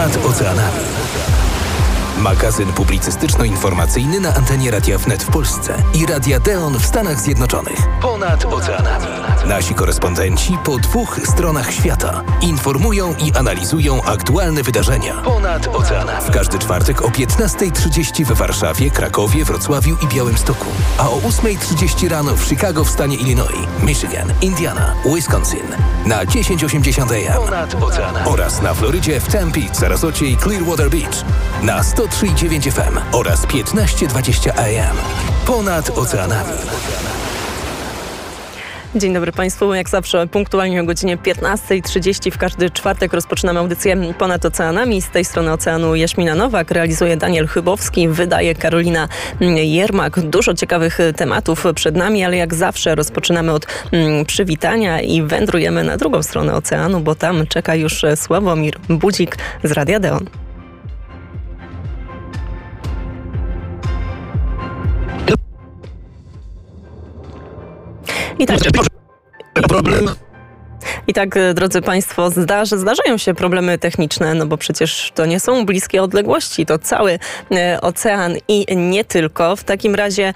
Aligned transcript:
Ponad 0.00 0.26
oceanami. 0.26 0.80
Magazyn 2.18 2.72
publicystyczno-informacyjny 2.72 4.20
na 4.20 4.34
antenie 4.34 4.70
Radia 4.70 4.98
Wnet 4.98 5.22
w 5.22 5.30
Polsce 5.30 5.82
i 5.94 6.06
Radia 6.06 6.40
Deon 6.40 6.78
w 6.78 6.86
Stanach 6.86 7.20
Zjednoczonych. 7.20 7.78
Ponad 8.02 8.44
oceanami. 8.44 9.06
Nasi 9.46 9.74
korespondenci 9.74 10.58
po 10.64 10.78
dwóch 10.78 11.20
stronach 11.24 11.72
świata 11.72 12.22
informują 12.40 13.14
i 13.14 13.32
analizują 13.32 14.02
aktualne 14.02 14.62
wydarzenia. 14.62 15.14
Ponad 15.14 15.66
oceanami. 15.66 16.26
W 16.26 16.30
każdy 16.30 16.58
czwartek 16.58 17.02
o 17.02 17.08
15.30 17.08 18.24
w 18.24 18.32
Warszawie, 18.32 18.90
Krakowie, 18.90 19.44
Wrocławiu 19.44 19.96
i 20.02 20.06
Białymstoku. 20.06 20.66
A 20.98 21.10
o 21.10 21.16
8.30 21.16 22.08
rano 22.08 22.36
w 22.36 22.44
Chicago 22.44 22.84
w 22.84 22.90
stanie 22.90 23.16
Illinois, 23.16 23.66
Michigan, 23.82 24.32
Indiana, 24.40 24.94
Wisconsin. 25.14 25.66
Na 26.06 26.26
1080 26.26 27.12
AM. 27.12 27.36
Ponad 27.36 27.82
oceanami. 27.82 28.28
Oraz 28.28 28.62
na 28.62 28.74
Florydzie 28.74 29.20
w 29.20 29.28
Tempe, 29.28 29.60
Sarasocie 29.72 30.26
i 30.26 30.36
Clearwater 30.36 30.90
Beach. 30.90 31.24
Na 31.62 31.82
103,9 31.82 32.72
FM 32.72 32.98
oraz 33.12 33.42
1520 33.46 34.54
AM. 34.54 34.96
Ponad 35.46 35.98
oceanami. 35.98 36.52
Dzień 38.94 39.14
dobry 39.14 39.32
Państwu. 39.32 39.74
Jak 39.74 39.88
zawsze 39.88 40.26
punktualnie 40.26 40.80
o 40.80 40.84
godzinie 40.84 41.16
15.30 41.16 42.30
w 42.30 42.38
każdy 42.38 42.70
czwartek 42.70 43.12
rozpoczynamy 43.12 43.60
audycję 43.60 44.14
Ponad 44.18 44.44
Oceanami. 44.44 45.02
Z 45.02 45.10
tej 45.10 45.24
strony 45.24 45.52
oceanu 45.52 45.94
Jaśmina 45.94 46.34
Nowak, 46.34 46.70
realizuje 46.70 47.16
Daniel 47.16 47.46
Chybowski, 47.46 48.08
wydaje 48.08 48.54
Karolina 48.54 49.08
Jermak. 49.40 50.20
Dużo 50.20 50.54
ciekawych 50.54 50.98
tematów 51.16 51.64
przed 51.74 51.96
nami, 51.96 52.24
ale 52.24 52.36
jak 52.36 52.54
zawsze 52.54 52.94
rozpoczynamy 52.94 53.52
od 53.52 53.66
mm, 53.92 54.24
przywitania 54.24 55.00
i 55.00 55.22
wędrujemy 55.22 55.84
na 55.84 55.96
drugą 55.96 56.22
stronę 56.22 56.54
oceanu, 56.54 57.00
bo 57.00 57.14
tam 57.14 57.46
czeka 57.46 57.74
już 57.74 58.04
Sławomir 58.16 58.78
Budzik 58.88 59.36
z 59.64 59.72
Radia 59.72 60.00
Deon. 60.00 60.26
I 68.40 68.46
tak. 68.46 68.58
Problem. 69.68 70.08
I 71.06 71.12
tak, 71.12 71.38
drodzy 71.54 71.82
Państwo, 71.82 72.30
zdarzy, 72.30 72.78
zdarzają 72.78 73.18
się 73.18 73.34
problemy 73.34 73.78
techniczne, 73.78 74.34
no 74.34 74.46
bo 74.46 74.56
przecież 74.56 75.12
to 75.14 75.26
nie 75.26 75.40
są 75.40 75.66
bliskie 75.66 76.02
odległości, 76.02 76.66
to 76.66 76.78
cały 76.78 77.18
e, 77.52 77.80
ocean 77.80 78.36
i 78.48 78.76
nie 78.76 79.04
tylko. 79.04 79.56
W 79.56 79.64
takim 79.64 79.94
razie, 79.94 80.34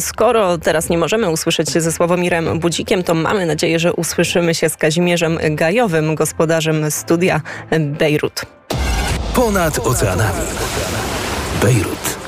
skoro 0.00 0.58
teraz 0.58 0.88
nie 0.88 0.98
możemy 0.98 1.30
usłyszeć 1.30 1.70
się 1.70 1.80
ze 1.80 1.92
Sławomirem 1.92 2.58
Budzikiem, 2.58 3.02
to 3.02 3.14
mamy 3.14 3.46
nadzieję, 3.46 3.78
że 3.78 3.92
usłyszymy 3.92 4.54
się 4.54 4.68
z 4.68 4.76
Kazimierzem 4.76 5.38
Gajowym, 5.50 6.14
gospodarzem 6.14 6.90
studia 6.90 7.40
Bejrut. 7.80 8.42
Ponad 9.34 9.78
oceanami. 9.78 10.46
Bejrut. 11.62 12.18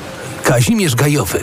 Kazimierz 0.43 0.95
Gajowy. 0.95 1.39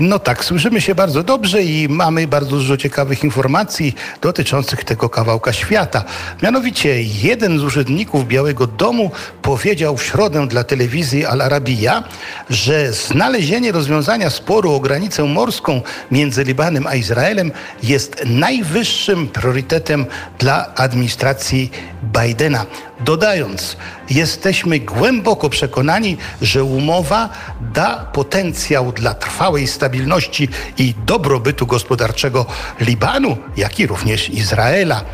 No 0.00 0.18
tak, 0.18 0.44
słyszymy 0.44 0.80
się 0.80 0.94
bardzo 0.94 1.22
dobrze 1.22 1.62
i 1.62 1.88
mamy 1.88 2.26
bardzo 2.26 2.50
dużo 2.50 2.76
ciekawych 2.76 3.24
informacji 3.24 3.94
dotyczących 4.20 4.84
tego 4.84 5.08
kawałka 5.08 5.52
świata. 5.52 6.04
Mianowicie 6.42 7.02
jeden 7.02 7.58
z 7.58 7.62
urzędników 7.62 8.28
Białego 8.28 8.66
Domu 8.66 9.10
powiedział 9.42 9.96
w 9.96 10.02
środę 10.02 10.46
dla 10.46 10.64
telewizji 10.64 11.26
Al 11.26 11.42
Arabiya, 11.42 12.02
że 12.50 12.92
znalezienie 12.92 13.72
rozwiązania 13.72 14.30
sporu 14.30 14.72
o 14.72 14.80
granicę 14.80 15.24
morską 15.24 15.80
między 16.10 16.44
Libanem 16.44 16.86
a 16.86 16.94
Izraelem 16.94 17.52
jest 17.82 18.24
najwyższym 18.26 19.28
priorytetem 19.28 20.06
dla 20.38 20.74
administracji 20.74 21.70
Bidena. 22.02 22.66
Dodając, 23.00 23.76
jesteśmy 24.10 24.80
głęboko 24.80 25.50
przekonani, 25.50 26.16
że 26.42 26.64
umowa 26.64 27.28
da 27.74 27.96
potencjał 27.96 28.92
dla 28.92 29.14
trwałej 29.14 29.66
stabilności 29.66 30.48
i 30.78 30.94
dobrobytu 31.06 31.66
gospodarczego 31.66 32.46
Libanu, 32.80 33.36
jak 33.56 33.80
i 33.80 33.86
również 33.86 34.30
Izraela. 34.30 35.04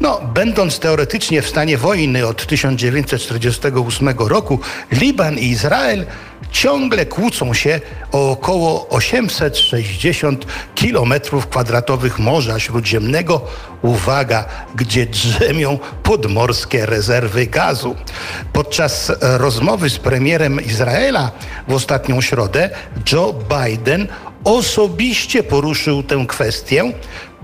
No, 0.00 0.20
będąc 0.34 0.78
teoretycznie 0.78 1.42
w 1.42 1.48
stanie 1.48 1.78
wojny 1.78 2.26
od 2.26 2.46
1948 2.46 4.08
roku, 4.18 4.60
Liban 4.92 5.38
i 5.38 5.46
Izrael 5.46 6.06
ciągle 6.50 7.06
kłócą 7.06 7.54
się 7.54 7.80
o 8.12 8.30
około 8.30 8.88
860 8.88 10.46
kilometrów 10.74 11.46
kwadratowych 11.46 12.18
Morza 12.18 12.60
Śródziemnego. 12.60 13.40
Uwaga, 13.82 14.44
gdzie 14.74 15.06
drzemią 15.06 15.78
podmorskie 16.02 16.86
rezerwy 16.86 17.46
gazu. 17.46 17.96
Podczas 18.52 19.12
rozmowy 19.20 19.90
z 19.90 19.98
premierem 19.98 20.64
Izraela 20.64 21.30
w 21.68 21.72
ostatnią 21.72 22.20
środę 22.20 22.70
Joe 23.12 23.34
Biden 23.50 24.08
osobiście 24.44 25.42
poruszył 25.42 26.02
tę 26.02 26.24
kwestię, 26.28 26.92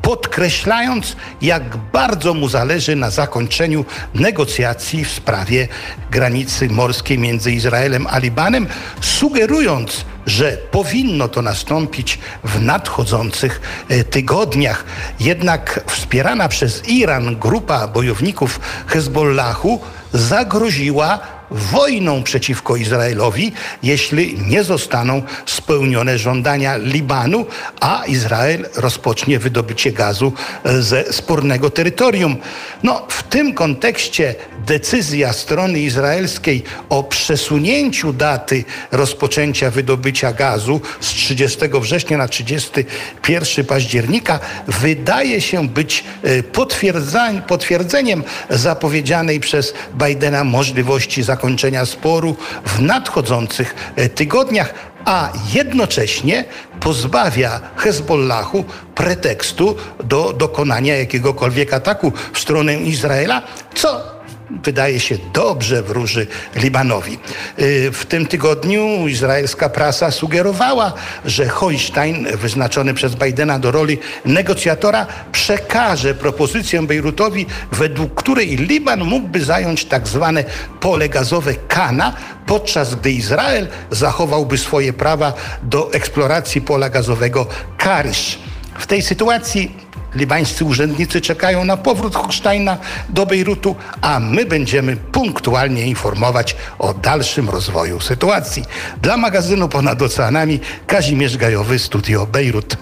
podkreślając, 0.05 1.17
jak 1.43 1.77
bardzo 1.77 2.35
mu 2.35 2.49
zależy 2.49 2.97
na 2.97 3.11
zakończeniu 3.11 3.85
negocjacji 4.15 5.05
w 5.05 5.11
sprawie 5.11 5.69
granicy 6.11 6.69
morskiej 6.69 7.19
między 7.19 7.53
Izraelem 7.53 8.07
a 8.11 8.19
Libanem, 8.19 8.67
sugerując, 9.01 10.05
że 10.27 10.59
powinno 10.71 11.29
to 11.29 11.43
nastąpić 11.43 12.19
w 12.45 12.63
nadchodzących 12.63 13.61
e, 13.89 14.05
tygodniach. 14.05 14.85
Jednak 15.21 15.85
wspierana 15.87 16.49
przez 16.49 16.89
Iran 16.89 17.37
grupa 17.37 17.89
bojowników 17.89 18.61
Hezbollahu 18.87 19.81
zagroziła 20.13 21.19
wojną 21.55 22.23
przeciwko 22.23 22.77
Izraelowi, 22.77 23.53
jeśli 23.83 24.39
nie 24.47 24.65
zostaną 24.65 25.23
spełnione 25.47 26.19
żądania 26.19 26.77
Libanu, 26.77 27.47
a 27.81 28.05
Izrael 28.07 28.69
rozpocznie 28.77 29.39
wydobycie 29.39 29.93
gazu 29.93 30.33
e, 30.65 30.83
ze 30.83 31.13
spornego 31.13 31.71
terytorium. 31.71 32.37
No, 32.83 33.07
w 33.09 33.23
tym 33.23 33.55
kontekście 33.55 34.35
decyzja 34.67 35.33
strony 35.33 35.81
izraelskiej 35.81 36.63
o 36.89 37.03
przesunięciu 37.03 38.13
daty 38.13 38.65
rozpoczęcia 38.93 39.71
wydobycia 39.71 40.33
gazu 40.33 40.81
z 41.01 41.09
30 41.09 41.59
września 41.81 42.19
na 42.19 42.29
31 42.29 43.65
października 43.65 44.41
wydaje 44.67 45.41
się 45.41 45.69
być 45.69 46.05
e, 46.23 47.43
potwierdzeniem 47.47 48.25
zapowiedzianej 48.51 49.41
przez 49.41 49.75
Bidena 49.95 50.45
możliwości 50.45 51.23
zakończenia 51.23 51.44
sporu 51.85 52.37
w 52.67 52.81
nadchodzących 52.81 53.75
e, 53.97 54.09
tygodniach, 54.09 54.75
a 55.05 55.33
jednocześnie 55.55 56.45
pozbawia 56.81 57.61
Hezbollahu 57.77 58.65
pretekstu 58.95 59.77
do 60.05 60.33
dokonania 60.33 60.97
jakiegokolwiek 60.97 61.75
ataku 61.75 62.13
w 62.33 62.39
stronę 62.39 62.75
Izraela, 62.75 63.43
co 63.75 64.14
wydaje 64.51 65.01
się 65.01 65.17
dobrze 65.33 65.83
wróży 65.83 66.27
Libanowi. 66.57 67.19
Y, 67.59 67.91
w 67.93 68.07
tym 68.07 68.27
tygodniu 68.27 69.09
izraelska 69.09 69.69
prasa 69.69 70.11
sugerowała, 70.11 70.93
że 71.25 71.49
Holstein, 71.49 72.27
wyznaczony 72.37 72.95
przez 72.95 73.15
Bidena 73.15 73.59
do 73.59 73.71
roli 73.71 73.99
negocjatora, 74.25 75.07
przekaże 75.33 76.15
propozycję 76.15 76.83
Bejrutowi, 76.83 77.47
według 77.73 78.15
której 78.15 78.57
Liban 78.57 79.05
mógłby 79.05 79.45
zająć 79.45 79.85
tak 79.85 80.09
zwane 80.09 80.45
pole 80.81 81.09
gazowe 81.09 81.55
Kana, 81.55 82.13
podczas 82.47 82.95
gdy 82.95 83.13
Izrael 83.13 83.69
zachowałby 83.91 84.59
swoje 84.59 84.93
prawa 84.93 85.33
do 85.63 85.93
eksploracji 85.93 86.61
pola 86.61 86.91
gazowego 86.91 87.47
Karisz. 87.79 88.39
W 88.79 88.87
tej 88.87 89.03
sytuacji 89.03 89.84
Libańscy 90.17 90.65
urzędnicy 90.65 91.21
czekają 91.21 91.65
na 91.65 91.77
powrót 91.77 92.15
Hochsteina 92.15 92.79
do 93.09 93.27
Bejrutu, 93.27 93.77
a 94.01 94.21
my 94.21 94.45
będziemy 94.45 94.97
punktualnie 94.97 95.87
informować 95.87 96.57
o 96.79 96.95
dalszym 96.95 97.51
rozwoju 97.51 98.01
sytuacji. 98.01 98.65
Dla 99.03 99.17
magazynu 99.17 99.69
Ponad 99.69 100.03
Oceanami 100.03 100.61
Kazimierz 100.87 101.37
Gajowy, 101.37 101.79
Studio 101.79 102.27
Bejrut. 102.27 102.77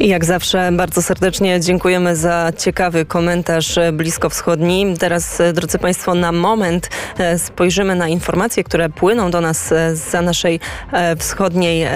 Jak 0.00 0.24
zawsze 0.24 0.72
bardzo 0.72 1.02
serdecznie 1.02 1.60
dziękujemy 1.60 2.16
za 2.16 2.52
ciekawy 2.58 3.04
komentarz 3.04 3.78
bliskowschodni. 3.92 4.94
Teraz, 4.98 5.42
drodzy 5.52 5.78
Państwo, 5.78 6.14
na 6.14 6.32
moment 6.32 6.90
e, 7.18 7.38
spojrzymy 7.38 7.94
na 7.94 8.08
informacje, 8.08 8.64
które 8.64 8.88
płyną 8.88 9.30
do 9.30 9.40
nas 9.40 9.72
e, 9.72 9.96
za 9.96 10.22
naszej 10.22 10.60
e, 10.92 11.16
wschodniej, 11.16 11.86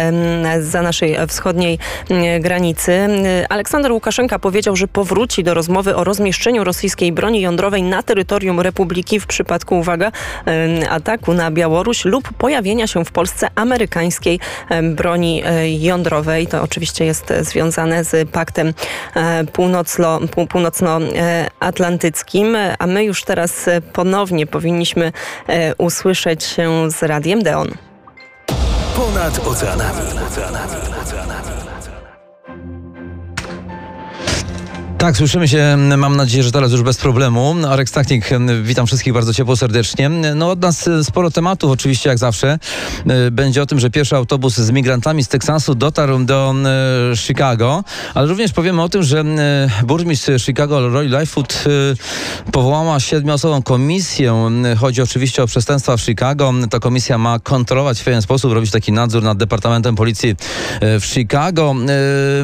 za 0.60 0.82
naszej 0.82 1.16
wschodniej 1.28 1.78
granicy. 2.40 3.08
Aleksander 3.48 3.92
Łukaszenka 3.92 4.38
powiedział, 4.38 4.76
że 4.76 4.88
powróci 4.88 5.44
do 5.44 5.54
rozmowy 5.54 5.96
o 5.96 6.04
rozmieszczeniu 6.04 6.64
rosyjskiej 6.64 7.12
broni 7.12 7.40
jądrowej 7.40 7.82
na 7.82 8.02
terytorium 8.02 8.60
Republiki 8.60 9.20
w 9.20 9.26
przypadku, 9.26 9.78
uwaga, 9.78 10.12
ataku 10.90 11.34
na 11.34 11.50
Białoruś 11.50 12.04
lub 12.04 12.32
pojawienia 12.32 12.86
się 12.86 13.04
w 13.04 13.12
Polsce 13.12 13.48
amerykańskiej 13.54 14.40
broni 14.82 15.42
jądrowej. 15.78 16.46
To 16.46 16.62
oczywiście 16.62 17.04
jest 17.04 17.32
związane 17.40 17.87
związane 17.88 18.04
z 18.04 18.30
paktem 18.30 18.74
północnoatlantyckim, 20.50 22.56
a 22.78 22.86
my 22.86 23.04
już 23.04 23.24
teraz 23.24 23.66
ponownie 23.92 24.46
powinniśmy 24.46 25.12
usłyszeć 25.78 26.44
się 26.44 26.90
z 26.90 27.02
Radiem 27.02 27.42
Deon. 27.42 27.68
Ponad 28.96 29.46
oceanami. 29.46 30.00
Tak, 34.98 35.16
słyszymy 35.16 35.48
się, 35.48 35.76
mam 35.96 36.16
nadzieję, 36.16 36.42
że 36.42 36.52
teraz 36.52 36.72
już 36.72 36.82
bez 36.82 36.96
problemu. 36.96 37.54
Arek 37.68 37.88
Stachnik, 37.88 38.30
witam 38.62 38.86
wszystkich 38.86 39.12
bardzo 39.12 39.34
ciepło, 39.34 39.56
serdecznie. 39.56 40.08
No 40.08 40.50
od 40.50 40.60
nas 40.60 40.88
sporo 41.02 41.30
tematów, 41.30 41.70
oczywiście 41.70 42.08
jak 42.08 42.18
zawsze. 42.18 42.58
Będzie 43.32 43.62
o 43.62 43.66
tym, 43.66 43.80
że 43.80 43.90
pierwszy 43.90 44.16
autobus 44.16 44.56
z 44.56 44.70
migrantami 44.70 45.24
z 45.24 45.28
Teksasu 45.28 45.74
dotarł 45.74 46.24
do 46.24 46.54
e, 47.12 47.16
Chicago, 47.16 47.84
ale 48.14 48.26
również 48.26 48.52
powiemy 48.52 48.82
o 48.82 48.88
tym, 48.88 49.02
że 49.02 49.20
e, 49.20 49.68
burmistrz 49.86 50.44
Chicago 50.44 50.88
Roy 50.88 51.06
Lightfoot 51.06 51.64
e, 52.46 52.50
powołała 52.52 53.00
siedmioosobową 53.00 53.62
komisję. 53.62 54.50
Chodzi 54.78 55.02
oczywiście 55.02 55.42
o 55.42 55.46
przestępstwa 55.46 55.96
w 55.96 56.00
Chicago. 56.00 56.52
Ta 56.70 56.78
komisja 56.78 57.18
ma 57.18 57.38
kontrolować 57.38 58.00
w 58.00 58.04
pewien 58.04 58.22
sposób, 58.22 58.52
robić 58.52 58.70
taki 58.70 58.92
nadzór 58.92 59.22
nad 59.22 59.38
Departamentem 59.38 59.96
Policji 59.96 60.36
w 60.80 61.04
Chicago. 61.04 61.74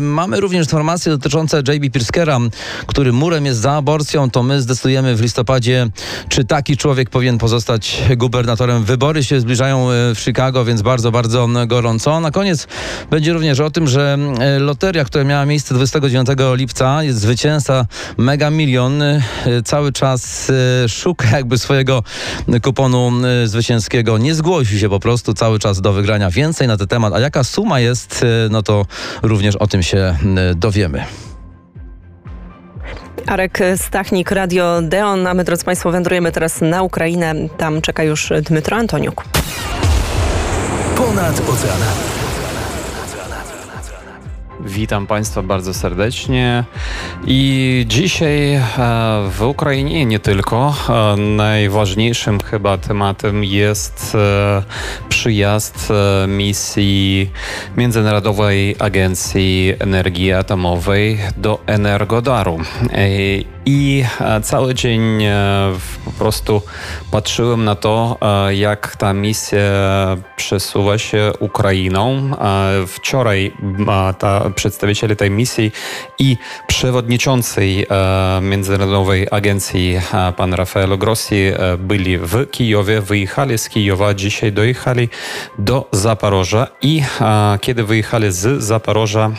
Mamy 0.00 0.40
również 0.40 0.64
informacje 0.66 1.12
dotyczące 1.12 1.56
J.B. 1.56 1.90
Pirskera, 1.90 2.38
który 2.86 3.12
murem 3.12 3.46
jest 3.46 3.60
za 3.60 3.72
aborcją, 3.72 4.30
to 4.30 4.42
my 4.42 4.62
zdecydujemy 4.62 5.16
w 5.16 5.20
listopadzie, 5.20 5.88
czy 6.28 6.44
taki 6.44 6.76
człowiek 6.76 7.10
powinien 7.10 7.38
pozostać 7.38 8.02
gubernatorem. 8.16 8.84
Wybory 8.84 9.24
się 9.24 9.40
zbliżają 9.40 9.90
e, 9.90 10.14
w 10.14 10.18
Chicago, 10.18 10.64
więc 10.64 10.82
bardzo, 10.82 11.10
bardzo 11.10 11.48
gorąco. 11.66 12.20
Na 12.20 12.30
koniec 12.30 12.66
będzie 13.10 13.32
również 13.32 13.60
o 13.60 13.70
tym, 13.70 13.88
że 13.88 14.18
e, 14.40 14.58
loteria, 14.58 15.04
która 15.04 15.24
miała 15.24 15.46
miejsce 15.46 15.74
29 15.74 16.28
lipca, 16.54 17.02
jest 17.02 17.20
zwycięzca 17.20 17.86
Mega 18.16 18.50
Milion. 18.50 19.02
E, 19.02 19.22
cały 19.64 19.92
czas 19.92 20.52
szuka 20.88 21.30
jakby 21.36 21.58
swojego 21.58 22.02
kuponu 22.62 23.12
zwycięskiego. 23.44 24.18
Nie 24.18 24.34
zgłosił 24.34 24.78
się 24.78 24.88
po 24.88 25.00
prostu 25.00 25.34
cały 25.34 25.58
czas 25.58 25.80
do 25.80 25.92
wygrania. 25.92 26.30
Więcej 26.30 26.68
na 26.68 26.76
ten 26.76 26.88
temat. 26.88 27.14
A 27.14 27.20
jaka 27.20 27.44
suma 27.44 27.80
jest, 27.80 28.24
no 28.50 28.62
to 28.62 28.86
również 29.22 29.56
o 29.56 29.66
tym 29.66 29.82
się 29.82 30.16
dowiemy. 30.56 31.04
Arek 33.26 33.58
Stachnik, 33.76 34.30
Radio 34.30 34.82
Deon, 34.82 35.26
a 35.26 35.34
my, 35.34 35.44
drodzy 35.44 35.64
Państwo, 35.64 35.90
wędrujemy 35.90 36.32
teraz 36.32 36.60
na 36.60 36.82
Ukrainę. 36.82 37.34
Tam 37.56 37.82
czeka 37.82 38.02
już 38.02 38.32
Dmytro 38.42 38.76
Antoniuk. 38.76 39.24
Ponad 40.96 41.40
oceanami. 41.40 42.23
Witam 44.64 45.06
Państwa 45.06 45.42
bardzo 45.42 45.74
serdecznie. 45.74 46.64
I 47.26 47.84
dzisiaj 47.88 48.54
e, 48.54 48.60
w 49.30 49.42
Ukrainie 49.42 50.06
nie 50.06 50.18
tylko 50.18 50.74
e, 50.88 51.16
najważniejszym 51.16 52.40
chyba 52.40 52.78
tematem 52.78 53.44
jest 53.44 54.14
e, 54.14 54.62
przyjazd 55.08 55.92
misji 56.28 57.30
Międzynarodowej 57.76 58.76
Agencji 58.78 59.74
Energii 59.78 60.32
Atomowej 60.32 61.18
do 61.36 61.58
Energodaru. 61.66 62.58
I 63.66 64.04
cały 64.42 64.74
dzień 64.74 65.22
po 66.04 66.10
prostu 66.10 66.62
patrzyłem 67.10 67.64
na 67.64 67.74
to, 67.74 68.18
jak 68.50 68.96
ta 68.96 69.12
misja 69.12 69.60
przesuwa 70.36 70.98
się 70.98 71.32
Ukrainą. 71.40 72.30
Wczoraj 72.86 73.52
ta 74.18 74.50
przedstawiciele 74.50 75.16
tej 75.16 75.30
misji 75.30 75.72
i 76.18 76.36
przewodniczącej 76.66 77.86
Międzynarodowej 78.42 79.26
Agencji 79.30 80.00
pan 80.36 80.54
Rafaelo 80.54 80.96
Grossi 80.96 81.52
byli 81.78 82.18
w 82.18 82.50
Kijowie, 82.50 83.00
wyjechali 83.00 83.58
z 83.58 83.68
Kijowa, 83.68 84.14
dzisiaj 84.14 84.52
dojechali 84.52 85.08
do 85.58 85.88
Zaporoża 85.92 86.66
i 86.82 87.02
kiedy 87.60 87.84
wyjechali 87.84 88.32
z 88.32 88.62
Zaporoża 88.62 89.30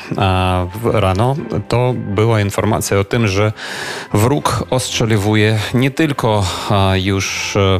rano, 0.83 1.35
to 1.67 1.93
była 1.97 2.41
informacja 2.41 2.99
o 2.99 3.03
tym, 3.03 3.27
że 3.27 3.53
wróg 4.15 4.67
ostrzeliwuje 4.69 5.59
nie 5.73 5.91
tylko 5.91 6.45
już 6.95 7.57
E, 7.57 7.79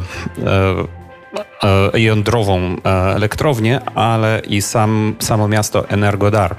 jądrową 1.94 2.60
e, 2.60 2.90
elektrownię, 2.90 3.80
ale 3.94 4.42
i 4.48 4.62
sam, 4.62 5.16
samo 5.18 5.48
miasto 5.48 5.88
Energodar. 5.88 6.56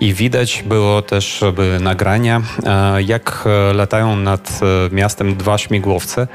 I 0.00 0.14
widać 0.14 0.64
było 0.66 1.02
też 1.02 1.44
nagrania, 1.80 2.42
e, 2.66 3.02
jak 3.02 3.44
latają 3.74 4.16
nad 4.16 4.60
miastem 4.92 5.36
dwa 5.36 5.58
śmigłowce 5.58 6.28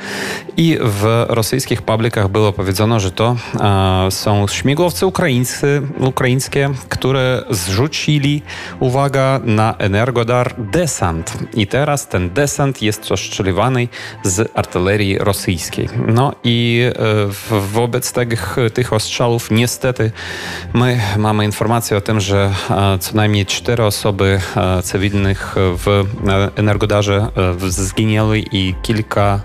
i 0.57 0.77
w 0.81 1.25
rosyjskich 1.29 1.81
publikach 1.81 2.27
było 2.27 2.53
powiedziano, 2.53 2.99
że 2.99 3.11
to 3.11 3.35
są 4.09 4.47
śmigłowce 4.47 5.07
ukraińscy, 5.07 5.81
ukraińskie, 5.99 6.69
które 6.89 7.43
zrzucili, 7.49 8.41
uwaga, 8.79 9.39
na 9.43 9.75
Energodar 9.77 10.55
desant. 10.57 11.37
I 11.53 11.67
teraz 11.67 12.07
ten 12.07 12.29
desant 12.29 12.81
jest 12.81 13.11
ostrzeliwany 13.11 13.87
z 14.23 14.51
artylerii 14.53 15.17
rosyjskiej. 15.17 15.89
No 16.07 16.33
i 16.43 16.83
wobec 17.49 18.04
tych, 18.11 18.55
tych 18.73 18.93
ostrzałów 18.93 19.51
niestety 19.51 20.11
my 20.73 21.01
mamy 21.17 21.45
informację 21.45 21.97
o 21.97 22.01
tym, 22.01 22.19
że 22.19 22.53
e, 22.69 22.97
co 22.99 23.15
najmniej 23.15 23.45
cztery 23.45 23.83
osoby 23.83 24.39
e, 24.55 24.81
cywilnych 24.83 25.55
w 25.57 26.03
Energodarze 26.55 27.27
e, 27.37 27.69
zginęły 27.69 28.39
i 28.51 28.75
kilka 28.81 29.41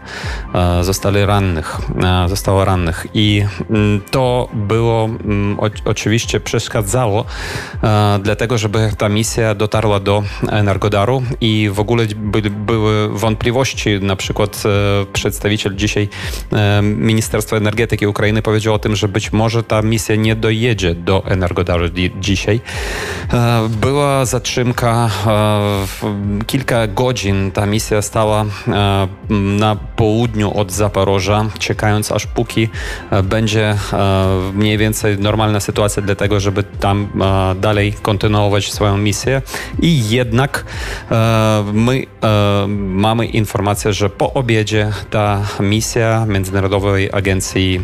zostali 0.80 1.26
rannych, 1.26 1.78
zostało 2.26 2.64
rannych. 2.64 3.06
I 3.14 3.44
mm, 3.70 4.00
to 4.10 4.48
było 4.52 5.04
mm, 5.04 5.58
oczywiście 5.84 6.40
przeszkadzało 6.40 7.24
dlatego, 8.22 8.58
żeby 8.58 8.90
ta 8.98 9.08
misja 9.08 9.54
dotarła 9.54 10.00
do 10.00 10.22
Energodaru 10.50 11.22
i 11.40 11.70
w 11.72 11.80
ogóle 11.80 12.06
były 12.50 13.18
wątpliwości. 13.18 14.00
Na 14.00 14.16
przykład 14.16 14.62
przedstawiciel 15.12 15.76
dzisiaj 15.76 16.08
Ministerstwa 16.82 17.56
Energetyki 17.56 18.06
Ukrainy 18.06 18.42
powiedział 18.50 18.74
o 18.74 18.78
tym, 18.78 18.96
że 18.96 19.08
być 19.08 19.32
może 19.32 19.62
ta 19.62 19.82
misja 19.82 20.16
nie 20.16 20.36
dojedzie 20.36 20.94
do 20.94 21.24
Energodaru 21.26 21.84
dzisiaj. 22.20 22.60
E, 23.32 23.68
była 23.68 24.24
zatrzymka, 24.24 25.10
e, 25.26 26.44
kilka 26.46 26.86
godzin 26.86 27.50
ta 27.50 27.66
misja 27.66 28.02
stała 28.02 28.44
e, 28.68 29.08
na 29.30 29.76
południu 29.76 30.58
od 30.58 30.72
Zaporoża, 30.72 31.46
czekając 31.58 32.12
aż 32.12 32.26
póki 32.26 32.68
będzie 33.22 33.76
mniej 34.54 34.78
więcej 34.78 35.18
normalna 35.18 35.60
sytuacja 35.60 36.02
dla 36.02 36.14
tego, 36.14 36.40
żeby 36.40 36.62
tam 36.62 37.08
dalej 37.60 37.92
kontynuować 38.02 38.72
swoją 38.72 38.96
misję. 38.96 39.42
I 39.82 40.08
jednak 40.08 40.64
my 41.72 42.06
mamy 42.76 43.26
informację, 43.26 43.92
że 43.92 44.10
po 44.10 44.32
obiedzie 44.32 44.92
ta 45.10 45.42
misja 45.60 46.26
Międzynarodowej 46.26 47.10
Agencji 47.12 47.80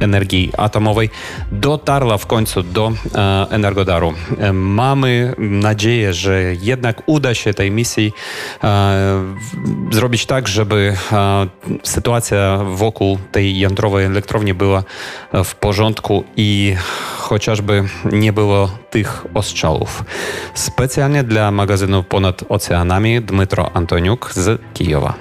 Energii 0.00 0.52
Atomowej 0.56 1.10
dotarła 1.52 2.18
w 2.18 2.26
końcu 2.26 2.62
do 2.62 2.92
e, 3.14 3.46
Energodaru. 3.50 4.14
E, 4.38 4.52
mamy 4.52 5.34
nadzieję, 5.38 6.14
że 6.14 6.42
jednak 6.60 7.02
uda 7.06 7.34
się 7.34 7.54
tej 7.54 7.70
misji 7.70 8.12
e, 8.64 9.34
zrobić 9.92 10.26
tak, 10.26 10.48
żeby 10.48 10.96
sytuacja 11.82 12.58
wokół 12.64 13.18
tej 13.32 13.58
jądrowej 13.58 14.06
elektrowni 14.06 14.54
była 14.54 14.82
w 15.44 15.54
porządku 15.54 16.24
i 16.36 16.76
chociażby 17.24 17.84
nie 18.12 18.32
było 18.32 18.68
tych 18.90 19.26
ostrzałów. 19.34 20.04
Specjalnie 20.54 21.24
dla 21.24 21.50
magazynu 21.50 22.02
Ponad 22.02 22.44
Oceanami 22.48 23.22
Dmytro 23.22 23.70
Antoniuk 23.74 24.32
z 24.34 24.60
Kijowa. 24.74 25.14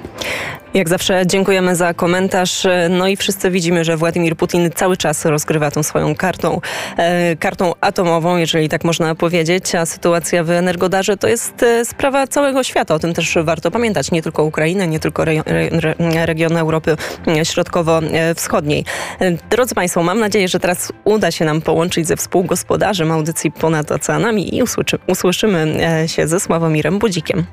Jak 0.74 0.90
zawsze 0.90 1.28
dziękujemy 1.28 1.76
za 1.76 1.94
komentarz. 1.94 2.68
No 2.90 3.08
i 3.08 3.18
wszyscy 3.18 3.52
widzimy, 3.52 3.86
że 3.86 3.98
Władimir 3.98 4.36
Putin 4.36 4.70
cały 4.76 4.98
czas 4.98 5.26
rozgrywa 5.26 5.72
tą 5.72 5.84
swoją 5.84 6.16
kartą, 6.16 6.62
e, 6.98 7.36
kartą 7.36 7.74
atomową, 7.82 8.38
jeżeli 8.38 8.70
tak 8.70 8.84
można 8.84 9.16
powiedzieć, 9.16 9.76
a 9.76 9.86
sytuacja 9.86 10.44
w 10.44 10.50
Energodarze 10.50 11.18
to 11.18 11.28
jest 11.28 11.64
e, 11.64 11.86
sprawa 11.86 12.28
całego 12.28 12.64
świata. 12.64 12.96
O 12.96 13.00
tym 13.00 13.14
też 13.14 13.38
warto 13.44 13.72
pamiętać. 13.72 14.12
Nie 14.12 14.22
tylko 14.22 14.44
Ukrainy, 14.44 14.88
nie 14.88 15.00
tylko 15.00 15.24
re, 15.24 15.44
re, 15.46 16.26
region 16.26 16.58
Europy 16.58 16.98
Środkowo-Wschodniej. 17.44 18.86
E, 19.20 19.32
drodzy 19.50 19.76
Państwo, 19.76 20.04
mam 20.04 20.20
nadzieję, 20.20 20.48
że 20.48 20.60
teraz 20.60 20.92
uda 21.04 21.32
się 21.32 21.46
nam 21.46 21.62
połączyć 21.62 21.93
ze 22.02 22.16
współgospodarzem 22.16 23.12
audycji 23.12 23.52
Ponad 23.52 23.92
Oceanami 23.92 24.56
i 24.56 24.64
usłyszy, 24.64 25.00
usłyszymy 25.08 25.88
e, 26.04 26.08
się 26.08 26.28
ze 26.28 26.40
Sławomirem 26.40 27.00
Budzikiem. 27.00 27.46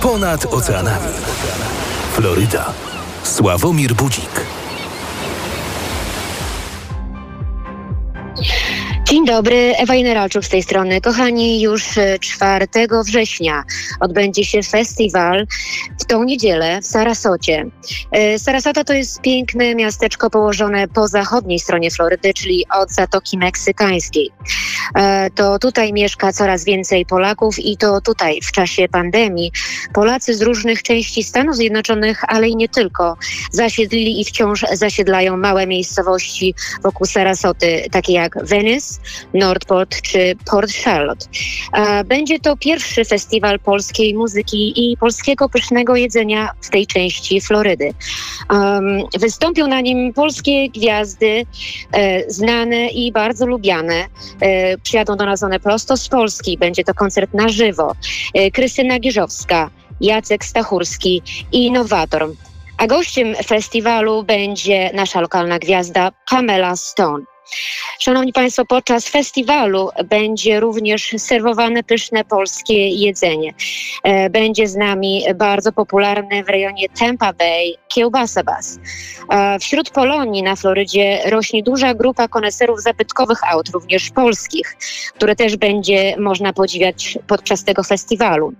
Ponad 0.00 0.46
Oceanami. 0.46 1.12
Floryda. 2.12 2.72
Sławomir 3.22 3.94
Budzik. 3.94 4.30
Dzień 9.08 9.26
dobry, 9.26 9.72
Ewa 9.76 9.94
Generalczuk 9.94 10.44
z 10.44 10.48
tej 10.48 10.62
strony. 10.62 11.00
Kochani, 11.00 11.60
już 11.60 11.84
4 12.20 12.66
e, 12.74 13.02
września 13.04 13.64
odbędzie 14.00 14.44
się 14.44 14.62
festiwal 14.62 15.46
w 16.00 16.04
tą 16.04 16.24
niedzielę 16.24 16.80
w 16.80 16.86
Sarasocie. 16.86 17.66
E, 18.12 18.38
Sarasota 18.38 18.84
to 18.84 18.92
jest 18.92 19.20
piękne 19.20 19.74
miasteczko 19.74 20.30
położone 20.30 20.88
po 20.88 21.08
zachodniej 21.08 21.58
stronie 21.58 21.90
Florydy, 21.90 22.34
czyli 22.34 22.64
od 22.74 22.90
Zatoki 22.90 23.38
Meksykańskiej. 23.38 24.30
E, 24.94 25.30
to 25.30 25.58
tutaj 25.58 25.92
mieszka 25.92 26.32
coraz 26.32 26.64
więcej 26.64 27.06
Polaków 27.06 27.58
i 27.58 27.76
to 27.76 28.00
tutaj 28.00 28.40
w 28.42 28.52
czasie 28.52 28.88
pandemii 28.88 29.52
Polacy 29.92 30.34
z 30.34 30.42
różnych 30.42 30.82
części 30.82 31.22
Stanów 31.22 31.56
Zjednoczonych, 31.56 32.24
ale 32.26 32.48
i 32.48 32.56
nie 32.56 32.68
tylko, 32.68 33.16
zasiedlili 33.52 34.20
i 34.20 34.24
wciąż 34.24 34.64
zasiedlają 34.72 35.36
małe 35.36 35.66
miejscowości 35.66 36.54
wokół 36.82 37.06
Sarasoty, 37.06 37.84
takie 37.90 38.12
jak 38.12 38.46
Venice, 38.46 38.97
Nordport 39.34 40.02
czy 40.02 40.36
Port 40.50 40.72
Charlotte. 40.84 41.26
Będzie 42.04 42.38
to 42.38 42.56
pierwszy 42.56 43.04
festiwal 43.04 43.58
polskiej 43.58 44.14
muzyki 44.14 44.90
i 44.90 44.96
polskiego 44.96 45.48
pysznego 45.48 45.96
jedzenia 45.96 46.50
w 46.60 46.70
tej 46.70 46.86
części 46.86 47.40
Florydy. 47.40 47.94
Wystąpią 49.20 49.66
na 49.66 49.80
nim 49.80 50.12
polskie 50.12 50.70
gwiazdy, 50.70 51.46
e, 51.92 52.30
znane 52.30 52.88
i 52.88 53.12
bardzo 53.12 53.46
lubiane. 53.46 54.06
E, 54.40 54.78
przyjadą 54.78 55.16
do 55.16 55.26
nas 55.26 55.42
one 55.42 55.60
prosto 55.60 55.96
z 55.96 56.08
Polski. 56.08 56.58
Będzie 56.58 56.84
to 56.84 56.94
koncert 56.94 57.34
na 57.34 57.48
żywo. 57.48 57.92
E, 58.34 58.50
Krystyna 58.50 58.98
Giżowska, 58.98 59.70
Jacek 60.00 60.44
Stachurski 60.44 61.22
i 61.52 61.66
Innowator. 61.66 62.28
A 62.78 62.86
gościem 62.86 63.34
festiwalu 63.46 64.22
będzie 64.22 64.90
nasza 64.94 65.20
lokalna 65.20 65.58
gwiazda 65.58 66.12
Pamela 66.30 66.76
Stone. 66.76 67.24
Szanowni 67.98 68.32
Państwo, 68.32 68.64
podczas 68.64 69.08
festiwalu 69.08 69.90
będzie 70.04 70.60
również 70.60 71.14
serwowane 71.18 71.82
pyszne 71.82 72.24
polskie 72.24 72.88
jedzenie. 72.88 73.54
E, 74.04 74.30
będzie 74.30 74.68
z 74.68 74.76
nami 74.76 75.24
bardzo 75.34 75.72
popularne 75.72 76.44
w 76.44 76.48
rejonie 76.48 76.88
Tampa 76.88 77.32
Bay 77.32 77.74
kiełbasa 77.88 78.42
bas. 78.44 78.78
E, 79.30 79.58
wśród 79.58 79.90
Polonii 79.90 80.42
na 80.42 80.56
Florydzie 80.56 81.20
rośnie 81.30 81.62
duża 81.62 81.94
grupa 81.94 82.28
koneserów 82.28 82.82
zabytkowych 82.82 83.38
aut, 83.52 83.68
również 83.68 84.10
polskich, 84.10 84.76
które 85.14 85.36
też 85.36 85.56
będzie 85.56 86.16
można 86.18 86.52
podziwiać 86.52 87.18
podczas 87.26 87.64
tego 87.64 87.82
festiwalu. 87.82 88.52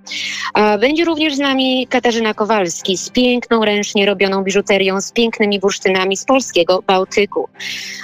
E, 0.54 0.78
będzie 0.78 1.04
również 1.04 1.35
z 1.35 1.38
nami 1.38 1.87
Katarzyna 1.90 2.35
Kowalski 2.35 2.97
z 2.97 3.11
piękną, 3.11 3.64
ręcznie 3.64 4.07
robioną 4.07 4.42
biżuterią, 4.42 5.00
z 5.00 5.12
pięknymi 5.12 5.61
bursztynami 5.61 6.16
z 6.16 6.25
polskiego 6.25 6.83
Bałtyku. 6.87 7.49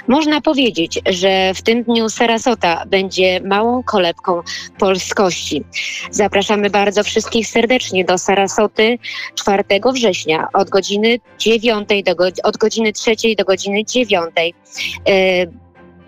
Można 0.09 0.41
powiedzieć, 0.41 0.74
że 1.07 1.55
w 1.55 1.63
tym 1.63 1.83
dniu 1.83 2.09
Sarasota 2.09 2.85
będzie 2.87 3.41
małą 3.41 3.83
kolebką 3.83 4.43
polskości. 4.79 5.65
Zapraszamy 6.11 6.71
bardzo 6.71 7.05
wszystkich 7.05 7.49
serdecznie 7.49 8.05
do 8.05 8.19
Sarasoty 8.19 8.99
4 9.35 9.65
września 9.93 10.49
od 10.53 10.71
godziny 10.71 11.19
9 11.39 11.89
do, 12.05 12.17
od 12.43 12.57
godziny 12.57 12.93
3 12.93 13.17
do 13.39 13.45
godziny 13.45 13.85
9. 13.85 14.31
E, 14.37 14.53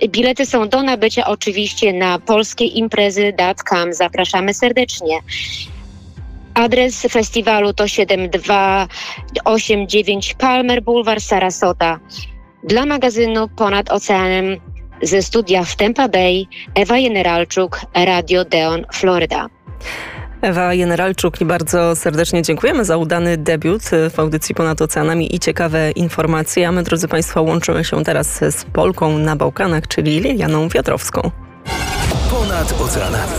bilety 0.08 0.46
są 0.46 0.68
do 0.68 0.82
nabycia 0.82 1.26
oczywiście 1.26 1.92
na 1.92 2.18
polskieimprezy.com. 2.18 3.92
Zapraszamy 3.92 4.54
serdecznie. 4.54 5.20
Adres 6.54 7.06
festiwalu 7.10 7.74
to 7.74 7.88
7289 7.88 10.34
Palmer 10.34 10.82
Boulevard 10.82 11.22
Sarasota. 11.22 12.00
Dla 12.66 12.86
magazynu 12.86 13.48
Ponad 13.48 13.90
Oceanem 13.90 14.56
ze 15.02 15.22
studia 15.22 15.64
w 15.64 15.76
Tampa 15.76 16.08
Bay 16.08 16.46
Ewa 16.74 16.94
Generalczuk, 16.94 17.80
Radio 17.94 18.44
Deon, 18.44 18.84
Florida. 18.92 19.46
Ewa 20.42 20.76
Generalczuk, 20.76 21.44
bardzo 21.44 21.96
serdecznie 21.96 22.42
dziękujemy 22.42 22.84
za 22.84 22.96
udany 22.96 23.36
debiut 23.36 23.82
w 24.10 24.18
audycji 24.18 24.54
Ponad 24.54 24.82
Oceanami 24.82 25.34
i 25.34 25.38
ciekawe 25.38 25.90
informacje. 25.90 26.68
A 26.68 26.72
my, 26.72 26.82
drodzy 26.82 27.08
Państwo, 27.08 27.42
łączymy 27.42 27.84
się 27.84 28.04
teraz 28.04 28.38
z 28.40 28.64
Polką 28.64 29.18
na 29.18 29.36
Bałkanach, 29.36 29.88
czyli 29.88 30.20
Lilianą 30.20 30.68
Wiatrowską. 30.68 31.30
Ponad 32.30 32.80
Oceanami. 32.80 33.32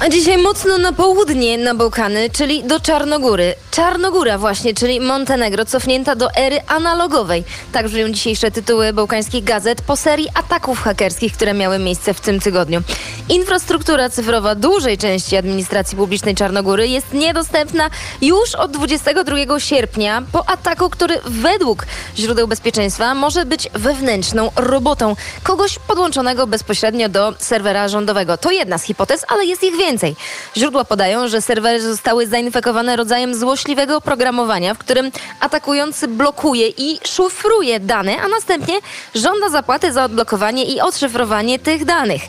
A 0.00 0.08
dzisiaj 0.08 0.38
mocno 0.38 0.78
na 0.78 0.92
południe 0.92 1.58
na 1.58 1.74
Bałkany, 1.74 2.30
czyli 2.30 2.64
do 2.64 2.80
Czarnogóry. 2.80 3.54
Czarnogóra 3.70 4.38
właśnie, 4.38 4.74
czyli 4.74 5.00
Montenegro, 5.00 5.64
cofnięta 5.64 6.14
do 6.14 6.34
ery 6.34 6.60
analogowej. 6.66 7.44
Tak 7.72 7.88
brzmią 7.88 8.08
dzisiejsze 8.08 8.50
tytuły 8.50 8.92
bałkańskich 8.92 9.44
gazet 9.44 9.82
po 9.82 9.96
serii 9.96 10.28
ataków 10.34 10.80
hakerskich, 10.82 11.32
które 11.32 11.54
miały 11.54 11.78
miejsce 11.78 12.14
w 12.14 12.20
tym 12.20 12.40
tygodniu. 12.40 12.82
Infrastruktura 13.28 14.10
cyfrowa 14.10 14.54
dużej 14.54 14.98
części 14.98 15.36
administracji 15.36 15.96
publicznej 15.96 16.34
Czarnogóry 16.34 16.88
jest 16.88 17.12
niedostępna 17.12 17.90
już 18.22 18.54
od 18.54 18.70
22 18.70 19.60
sierpnia 19.60 20.22
po 20.32 20.48
ataku, 20.48 20.90
który 20.90 21.20
według 21.24 21.86
źródeł 22.16 22.48
bezpieczeństwa 22.48 23.14
może 23.14 23.44
być 23.44 23.68
wewnętrzną 23.74 24.50
robotą 24.56 25.16
kogoś 25.42 25.78
podłączonego 25.78 26.46
bezpośrednio 26.46 27.08
do 27.08 27.34
serwera 27.38 27.88
rządowego. 27.88 28.36
To 28.36 28.50
jedna 28.50 28.78
z 28.78 28.82
hipotez, 28.82 29.24
ale 29.28 29.44
jest 29.46 29.62
ich 29.62 29.70
więcej 29.72 29.85
więcej. 29.86 30.16
Źródła 30.56 30.84
podają, 30.84 31.28
że 31.28 31.42
serwery 31.42 31.82
zostały 31.82 32.26
zainfekowane 32.26 32.96
rodzajem 32.96 33.34
złośliwego 33.34 33.96
oprogramowania, 33.96 34.74
w 34.74 34.78
którym 34.78 35.10
atakujący 35.40 36.08
blokuje 36.08 36.68
i 36.68 36.98
szyfruje 37.04 37.80
dane, 37.80 38.20
a 38.20 38.28
następnie 38.28 38.78
żąda 39.14 39.48
zapłaty 39.48 39.92
za 39.92 40.04
odblokowanie 40.04 40.64
i 40.64 40.80
odszyfrowanie 40.80 41.58
tych 41.58 41.84
danych. 41.84 42.22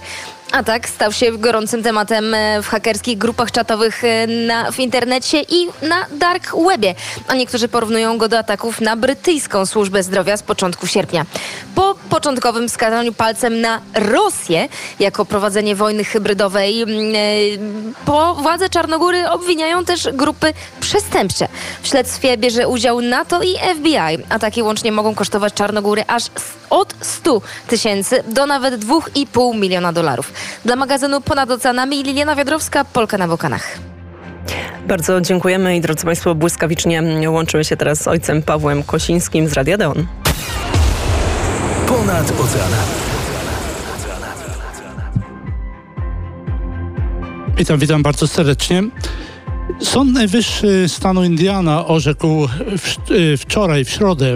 Atak 0.52 0.90
stał 0.90 1.12
się 1.12 1.38
gorącym 1.38 1.84
tematem 1.84 2.34
e, 2.34 2.62
w 2.62 2.68
hakerskich 2.68 3.18
grupach 3.18 3.52
czatowych 3.52 4.04
e, 4.04 4.28
na, 4.28 4.72
w 4.72 4.80
internecie 4.80 5.42
i 5.42 5.68
na 5.82 6.06
dark 6.12 6.56
webie, 6.68 6.96
a 7.28 7.36
niektórzy 7.36 7.68
porównują 7.68 8.18
go 8.18 8.28
do 8.28 8.40
ataków 8.40 8.82
na 8.82 8.96
brytyjską 8.96 9.66
służbę 9.66 10.04
zdrowia 10.04 10.38
z 10.38 10.44
początku 10.44 10.88
sierpnia. 10.88 11.26
Po 11.76 11.96
początkowym 12.10 12.70
wskazaniu 12.70 13.14
palcem 13.14 13.62
na 13.62 13.82
Rosję 13.94 14.70
jako 15.00 15.26
prowadzenie 15.26 15.76
wojny 15.76 16.04
hybrydowej, 16.04 16.82
e, 16.82 16.86
po 18.06 18.36
władze 18.36 18.70
Czarnogóry 18.70 19.30
obwiniają 19.30 19.86
też 19.86 20.10
grupy 20.14 20.54
przestępcze. 20.80 21.48
W 21.82 21.88
śledztwie 21.88 22.38
bierze 22.38 22.68
udział 22.68 23.02
NATO 23.02 23.44
i 23.44 23.56
FBI. 23.76 24.24
Ataki 24.30 24.64
łącznie 24.64 24.92
mogą 24.92 25.16
kosztować 25.16 25.54
Czarnogóry 25.54 26.04
aż 26.08 26.24
od 26.70 26.94
100 27.02 27.42
tysięcy 27.68 28.24
do 28.28 28.46
nawet 28.46 28.86
2,5 28.86 29.56
miliona 29.56 29.94
dolarów. 29.94 30.37
Dla 30.66 30.76
magazynu 30.76 31.22
Ponad 31.22 31.52
Oceanami 31.52 32.04
Liliana 32.04 32.36
Wiadrowska, 32.36 32.86
Polka 32.86 33.18
na 33.18 33.28
Wokanach. 33.28 33.78
Bardzo 34.88 35.22
dziękujemy 35.22 35.78
i 35.78 35.82
drodzy 35.82 36.06
Państwo, 36.06 36.36
błyskawicznie 36.36 37.30
łączymy 37.30 37.66
się 37.66 37.78
teraz 37.78 38.04
z 38.04 38.08
ojcem 38.08 38.44
Pawłem 38.44 38.84
Kosińskim 38.84 39.48
z 39.48 39.54
Radia 39.54 39.78
Deon. 39.78 40.08
Ponad 41.88 42.32
Oceanami. 42.32 43.08
Witam, 47.58 47.80
witam 47.80 48.04
bardzo 48.04 48.28
serdecznie. 48.28 48.84
Sąd 49.82 50.14
Najwyższy 50.14 50.86
stanu 50.88 51.24
Indiana 51.24 51.88
orzekł 51.88 52.48
y, 53.12 53.38
wczoraj, 53.38 53.86
w 53.86 53.90
środę, 53.90 54.36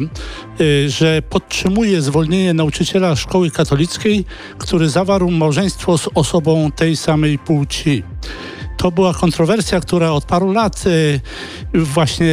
y, 0.61 0.89
że 0.89 1.21
podtrzymuje 1.21 2.01
zwolnienie 2.01 2.53
nauczyciela 2.53 3.15
szkoły 3.15 3.51
katolickiej, 3.51 4.25
który 4.57 4.89
zawarł 4.89 5.31
małżeństwo 5.31 5.97
z 5.97 6.09
osobą 6.15 6.71
tej 6.71 6.97
samej 6.97 7.39
płci. 7.39 8.03
To 8.77 8.91
była 8.91 9.13
kontrowersja, 9.13 9.79
która 9.79 10.11
od 10.11 10.25
paru 10.25 10.51
lat 10.51 10.83
y, 10.87 11.21
właśnie 11.73 12.25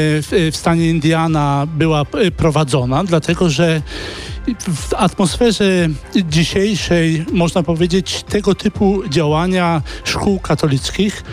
w 0.52 0.56
stanie 0.56 0.90
Indiana 0.90 1.66
była 1.76 2.04
prowadzona, 2.36 3.04
dlatego 3.04 3.50
że 3.50 3.82
w 4.56 4.94
atmosferze 4.94 5.88
dzisiejszej, 6.16 7.24
można 7.32 7.62
powiedzieć, 7.62 8.22
tego 8.28 8.54
typu 8.54 9.08
działania 9.08 9.82
szkół 10.04 10.40
katolickich 10.40 11.24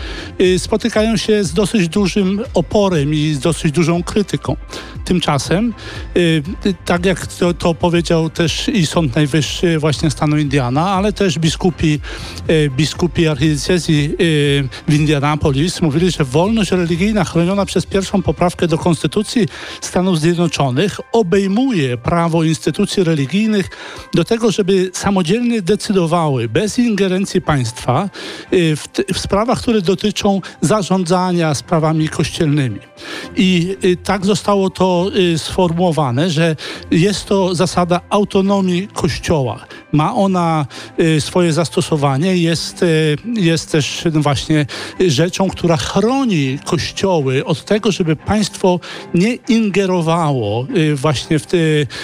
y, 0.41 0.59
spotykają 0.59 1.17
się 1.17 1.43
z 1.43 1.53
dosyć 1.53 1.87
dużym 1.87 2.43
oporem 2.53 3.13
i 3.13 3.33
z 3.33 3.39
dosyć 3.39 3.71
dużą 3.71 4.03
krytyką. 4.03 4.55
Tymczasem, 5.05 5.73
y, 6.17 6.43
tak 6.85 7.05
jak 7.05 7.27
to, 7.27 7.53
to 7.53 7.73
powiedział 7.73 8.29
też 8.29 8.67
i 8.67 8.85
Sąd 8.85 9.15
Najwyższy 9.15 9.79
właśnie 9.79 10.11
stanu 10.11 10.37
Indiana, 10.37 10.89
ale 10.89 11.13
też 11.13 11.39
biskupi, 11.39 11.99
y, 12.49 12.69
biskupi 12.77 13.27
archidiecezji 13.27 14.15
w 14.87 14.93
Indianapolis 14.93 15.81
mówili, 15.81 16.11
że 16.11 16.23
wolność 16.23 16.71
religijna 16.71 17.23
chroniona 17.23 17.65
przez 17.65 17.85
pierwszą 17.85 18.21
poprawkę 18.21 18.67
do 18.67 18.77
Konstytucji 18.77 19.47
Stanów 19.81 20.19
Zjednoczonych 20.19 20.99
obejmuje 21.11 21.97
prawo 21.97 22.43
instytucji 22.43 23.03
religijnych 23.05 23.69
do 24.13 24.23
tego, 24.23 24.51
żeby 24.51 24.91
samodzielnie 24.93 25.61
decydowały 25.61 26.49
bez 26.49 26.79
ingerencji 26.79 27.41
państwa 27.41 28.09
y, 28.53 28.75
w, 28.75 28.87
w 29.13 29.19
sprawach, 29.19 29.61
które 29.61 29.81
dotyczą 29.81 30.41
zarządzania 30.61 31.53
sprawami 31.53 32.09
kościelnymi. 32.09 32.79
I 33.35 33.77
tak 34.03 34.25
zostało 34.25 34.69
to 34.69 35.11
sformułowane, 35.37 36.29
że 36.29 36.55
jest 36.91 37.25
to 37.25 37.55
zasada 37.55 38.01
autonomii 38.09 38.87
Kościoła. 38.93 39.65
Ma 39.91 40.15
ona 40.15 40.65
swoje 41.19 41.53
zastosowanie, 41.53 42.37
jest, 42.37 42.85
jest 43.35 43.71
też 43.71 44.03
właśnie 44.13 44.65
rzeczą, 45.07 45.49
która 45.49 45.77
chroni 45.77 46.59
kościoły 46.65 47.45
od 47.45 47.65
tego, 47.65 47.91
żeby 47.91 48.15
państwo 48.15 48.79
nie 49.13 49.33
ingerowało 49.33 50.67
właśnie 50.95 51.39
w, 51.39 51.45
te, 51.45 51.57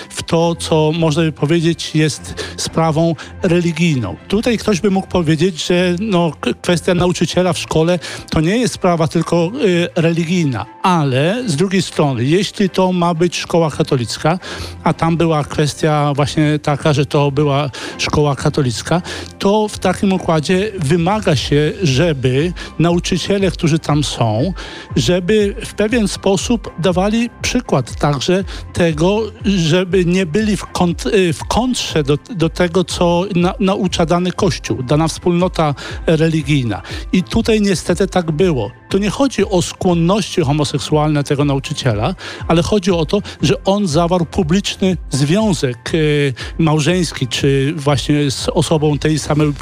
w 0.09 0.23
to, 0.23 0.55
co 0.55 0.90
można 0.93 1.23
by 1.23 1.31
powiedzieć 1.31 1.95
jest 1.95 2.45
sprawą 2.57 3.15
religijną. 3.43 4.15
Tutaj 4.27 4.57
ktoś 4.57 4.81
by 4.81 4.91
mógł 4.91 5.07
powiedzieć, 5.07 5.67
że 5.67 5.95
no, 5.99 6.31
kwestia 6.61 6.93
nauczyciela 6.93 7.53
w 7.53 7.57
szkole 7.57 7.99
to 8.29 8.41
nie 8.41 8.57
jest 8.57 8.73
sprawa 8.73 9.07
tylko 9.07 9.51
y, 9.65 9.87
religijna, 9.95 10.65
ale 10.83 11.43
z 11.45 11.55
drugiej 11.55 11.81
strony, 11.81 12.25
jeśli 12.25 12.69
to 12.69 12.91
ma 12.91 13.13
być 13.13 13.37
szkoła 13.37 13.71
katolicka, 13.71 14.39
a 14.83 14.93
tam 14.93 15.17
była 15.17 15.43
kwestia 15.43 16.13
właśnie 16.15 16.59
taka, 16.59 16.93
że 16.93 17.05
to 17.05 17.31
była 17.31 17.69
szkoła 17.97 18.35
katolicka, 18.35 19.01
to 19.39 19.67
w 19.67 19.79
takim 19.79 20.13
układzie 20.13 20.71
wymaga 20.79 21.35
się, 21.35 21.71
żeby 21.83 22.53
nauczyciele, 22.79 23.51
którzy 23.51 23.79
tam 23.79 24.03
są, 24.03 24.53
żeby 24.95 25.55
w 25.65 25.73
pewien 25.73 26.07
sposób 26.07 26.71
dawali 26.79 27.29
przykład 27.41 27.95
także 27.95 28.43
tego, 28.73 29.21
żeby 29.45 30.05
nie 30.05 30.25
byli 30.25 30.57
w, 30.57 30.65
kont 30.71 31.05
y, 31.05 31.33
w 31.33 31.43
kontrze 31.43 32.03
do, 32.03 32.17
do 32.35 32.49
tego, 32.49 32.83
co 32.83 33.25
na, 33.35 33.53
naucza 33.59 34.05
dany 34.05 34.31
kościół, 34.31 34.83
dana 34.83 35.07
wspólnota 35.07 35.75
religijna. 36.07 36.81
I 37.13 37.23
tutaj 37.23 37.61
niestety 37.61 38.07
tak 38.07 38.31
było. 38.31 38.71
To 38.91 38.97
nie 38.97 39.09
chodzi 39.09 39.45
o 39.45 39.61
skłonności 39.61 40.41
homoseksualne 40.41 41.23
tego 41.23 41.45
nauczyciela, 41.45 42.15
ale 42.47 42.63
chodzi 42.63 42.91
o 42.91 43.05
to, 43.05 43.21
że 43.41 43.63
on 43.63 43.87
zawarł 43.87 44.25
publiczny 44.25 44.97
związek 45.09 45.93
y, 45.93 46.33
małżeński, 46.57 47.27
czy 47.27 47.73
właśnie 47.75 48.31
z 48.31 48.49
osobą 48.49 48.97
tej 48.97 49.19
samej 49.19 49.53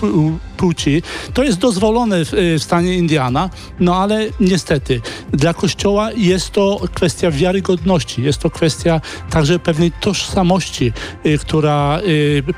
płci. 0.58 1.02
To 1.34 1.44
jest 1.44 1.58
dozwolone 1.58 2.26
w, 2.26 2.32
w 2.60 2.64
stanie 2.64 2.96
Indiana, 2.96 3.50
no 3.80 3.96
ale 3.96 4.26
niestety 4.40 5.02
dla 5.34 5.54
Kościoła 5.54 6.12
jest 6.12 6.52
to 6.52 6.82
kwestia 6.94 7.32
wiarygodności, 7.32 8.24
jest 8.24 8.40
to 8.40 8.50
kwestia 8.50 9.02
także 9.30 9.60
pewnej 9.60 9.92
tożsamości, 9.92 10.92
y, 11.26 11.38
która 11.38 12.00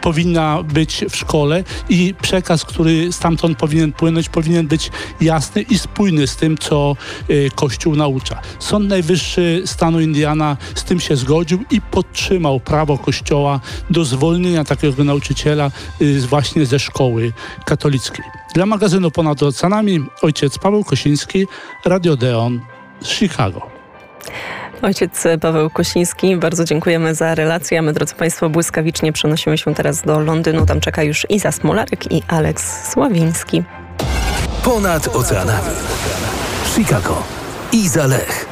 powinna 0.01 0.63
być 0.63 1.05
w 1.09 1.15
szkole 1.15 1.63
i 1.89 2.13
przekaz, 2.21 2.65
który 2.65 3.13
stamtąd 3.13 3.57
powinien 3.57 3.93
płynąć, 3.93 4.29
powinien 4.29 4.67
być 4.67 4.91
jasny 5.21 5.61
i 5.61 5.77
spójny 5.77 6.27
z 6.27 6.35
tym, 6.35 6.57
co 6.61 6.95
y, 7.29 7.49
Kościół 7.55 7.95
naucza. 7.95 8.41
Sąd 8.59 8.89
Najwyższy 8.89 9.61
stanu 9.65 9.99
Indiana 9.99 10.57
z 10.75 10.83
tym 10.83 10.99
się 10.99 11.15
zgodził 11.15 11.63
i 11.71 11.81
podtrzymał 11.81 12.59
prawo 12.59 12.97
Kościoła 12.97 13.59
do 13.89 14.05
zwolnienia 14.05 14.63
takiego 14.63 15.03
nauczyciela 15.03 15.71
y, 16.01 16.21
właśnie 16.21 16.65
ze 16.65 16.79
szkoły 16.79 17.33
katolickiej. 17.65 18.25
Dla 18.55 18.65
magazynu 18.65 19.11
Ponad 19.11 19.43
Oceanami 19.43 20.05
ojciec 20.21 20.57
Paweł 20.57 20.83
Kosiński, 20.83 21.47
Radio 21.85 22.17
Deon 22.17 22.59
z 23.01 23.07
Chicago. 23.07 23.61
Ojciec 24.81 25.23
Paweł 25.41 25.69
Kosiński, 25.69 26.37
bardzo 26.37 26.65
dziękujemy 26.65 27.15
za 27.15 27.35
relację. 27.35 27.79
A 27.79 27.81
my, 27.81 27.93
drodzy 27.93 28.15
Państwo, 28.15 28.49
błyskawicznie 28.49 29.13
przenosimy 29.13 29.57
się 29.57 29.75
teraz 29.75 30.01
do 30.01 30.19
Londynu. 30.19 30.65
Tam 30.65 30.79
czeka 30.79 31.03
już 31.03 31.25
Iza 31.29 31.51
Smolarek 31.51 32.11
i 32.11 32.23
Aleks 32.27 32.91
Sławiński. 32.91 33.63
Ponad 34.63 35.07
oceanami. 35.15 35.67
Chicago. 36.71 37.21
Iza 37.71 38.07
Lech. 38.07 38.50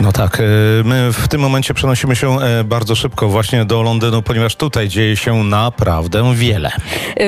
No 0.00 0.12
tak, 0.12 0.40
e, 0.40 0.42
my 0.84 1.12
w 1.12 1.28
tym 1.28 1.40
momencie 1.40 1.74
przenosimy 1.74 2.16
się 2.16 2.40
e, 2.40 2.64
bardzo 2.64 2.94
szybko 2.94 3.28
właśnie 3.28 3.64
do 3.64 3.82
Londynu, 3.82 4.22
ponieważ 4.22 4.56
tutaj 4.56 4.88
dzieje 4.88 5.16
się 5.16 5.44
naprawdę 5.44 6.34
wiele. 6.34 6.72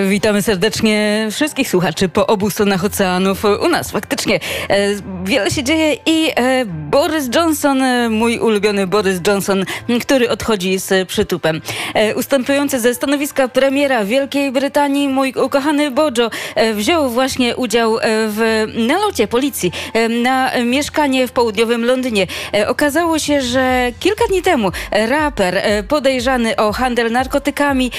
Witamy 0.09 0.43
serdecznie 0.43 1.29
wszystkich 1.31 1.69
słuchaczy 1.69 2.09
po 2.09 2.27
obu 2.27 2.50
stronach 2.50 2.85
oceanów. 2.85 3.45
U 3.45 3.69
nas 3.69 3.91
faktycznie 3.91 4.41
e, 4.69 4.89
wiele 5.25 5.50
się 5.50 5.65
dzieje 5.65 5.97
i 6.07 6.31
Boris 6.67 7.29
Johnson, 7.35 7.83
mój 8.11 8.39
ulubiony 8.39 8.87
Boris 8.87 9.21
Johnson, 9.27 9.65
który 10.00 10.30
odchodzi 10.30 10.78
z 10.78 11.09
przytupem. 11.09 11.61
Ustępujący 12.17 12.80
ze 12.80 12.95
stanowiska 12.95 13.49
premiera 13.49 14.04
Wielkiej 14.04 14.52
Brytanii, 14.52 15.09
mój 15.09 15.33
ukochany 15.33 15.91
Bojo, 15.91 16.30
wziął 16.75 17.11
właśnie 17.11 17.56
udział 17.56 17.99
w 18.04 18.67
nalocie 18.75 19.28
policji 19.28 19.73
na 20.23 20.50
mieszkanie 20.65 21.28
w 21.28 21.33
południowym 21.33 21.85
Londynie. 21.85 22.26
E, 22.60 22.68
okazało 22.68 23.18
się, 23.18 23.42
że 23.42 23.92
kilka 24.00 24.25
dni 24.26 24.42
temu 24.42 24.70
raper 24.90 25.56
e, 25.56 25.82
podejrzany 25.82 26.56
o 26.56 26.73
handel 26.73 27.12
narkotykami 27.12 27.90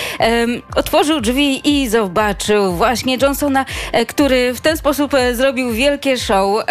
otworzył 0.76 1.21
drzwi 1.21 1.69
i 1.69 1.89
zobaczył 1.89 2.74
właśnie 2.74 3.17
Johnsona, 3.21 3.65
e, 3.91 4.06
który 4.06 4.54
w 4.54 4.62
ten 4.62 4.78
sposób 4.78 5.12
zrobił 5.34 5.71
wielkie 5.71 6.17
show. 6.17 6.65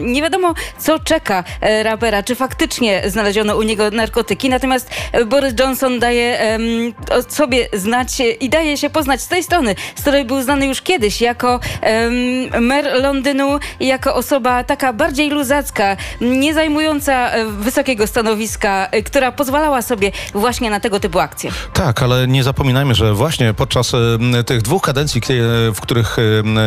Nie 0.00 0.22
wiadomo, 0.22 0.54
co 0.78 0.98
czeka 0.98 1.44
rapera, 1.82 2.22
czy 2.22 2.34
faktycznie 2.34 3.02
znaleziono 3.06 3.56
u 3.56 3.62
niego 3.62 3.90
narkotyki, 3.90 4.48
natomiast 4.48 4.90
Boris 5.26 5.54
Johnson 5.60 5.98
daje 5.98 6.58
sobie 7.28 7.68
znać 7.72 8.08
i 8.40 8.48
daje 8.48 8.76
się 8.76 8.90
poznać 8.90 9.20
z 9.20 9.28
tej 9.28 9.42
strony, 9.42 9.74
z 9.96 10.00
której 10.00 10.24
był 10.24 10.42
znany 10.42 10.66
już 10.66 10.82
kiedyś 10.82 11.20
jako 11.20 11.60
mer 12.60 13.02
Londynu, 13.02 13.58
jako 13.80 14.14
osoba 14.14 14.64
taka 14.64 14.92
bardziej 14.92 15.30
luzacka, 15.30 15.96
nie 16.20 16.54
zajmująca 16.54 17.29
E, 17.29 17.29
wysokiego 17.44 18.06
stanowiska, 18.06 18.88
e, 18.90 19.02
która 19.02 19.32
pozwalała 19.32 19.82
sobie 19.82 20.12
właśnie 20.34 20.70
na 20.70 20.80
tego 20.80 21.00
typu 21.00 21.18
akcje. 21.18 21.50
Tak, 21.72 22.02
ale 22.02 22.28
nie 22.28 22.44
zapominajmy, 22.44 22.94
że 22.94 23.14
właśnie 23.14 23.54
podczas 23.54 23.92
e, 23.94 23.98
tych 24.44 24.62
dwóch 24.62 24.82
kadencji, 24.82 25.20
w 25.74 25.80
których 25.80 26.16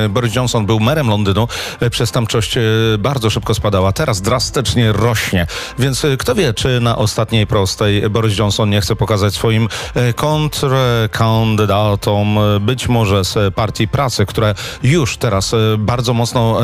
Boris 0.09 0.35
Johnson 0.35 0.65
był 0.65 0.79
merem 0.79 1.07
Londynu, 1.07 1.47
przestępczość 1.91 2.55
bardzo 2.99 3.29
szybko 3.29 3.53
spadała. 3.53 3.91
Teraz 3.91 4.21
drastycznie 4.21 4.91
rośnie. 4.91 5.47
Więc 5.79 6.05
kto 6.19 6.35
wie, 6.35 6.53
czy 6.53 6.79
na 6.79 6.97
ostatniej 6.97 7.47
prostej 7.47 8.09
Boris 8.09 8.37
Johnson 8.37 8.69
nie 8.69 8.81
chce 8.81 8.95
pokazać 8.95 9.33
swoim 9.33 9.67
kontrkandydatom, 10.15 12.39
być 12.61 12.87
może 12.87 13.23
z 13.23 13.55
Partii 13.55 13.87
Pracy, 13.87 14.25
które 14.25 14.55
już 14.83 15.17
teraz 15.17 15.51
bardzo 15.77 16.13
mocno 16.13 16.59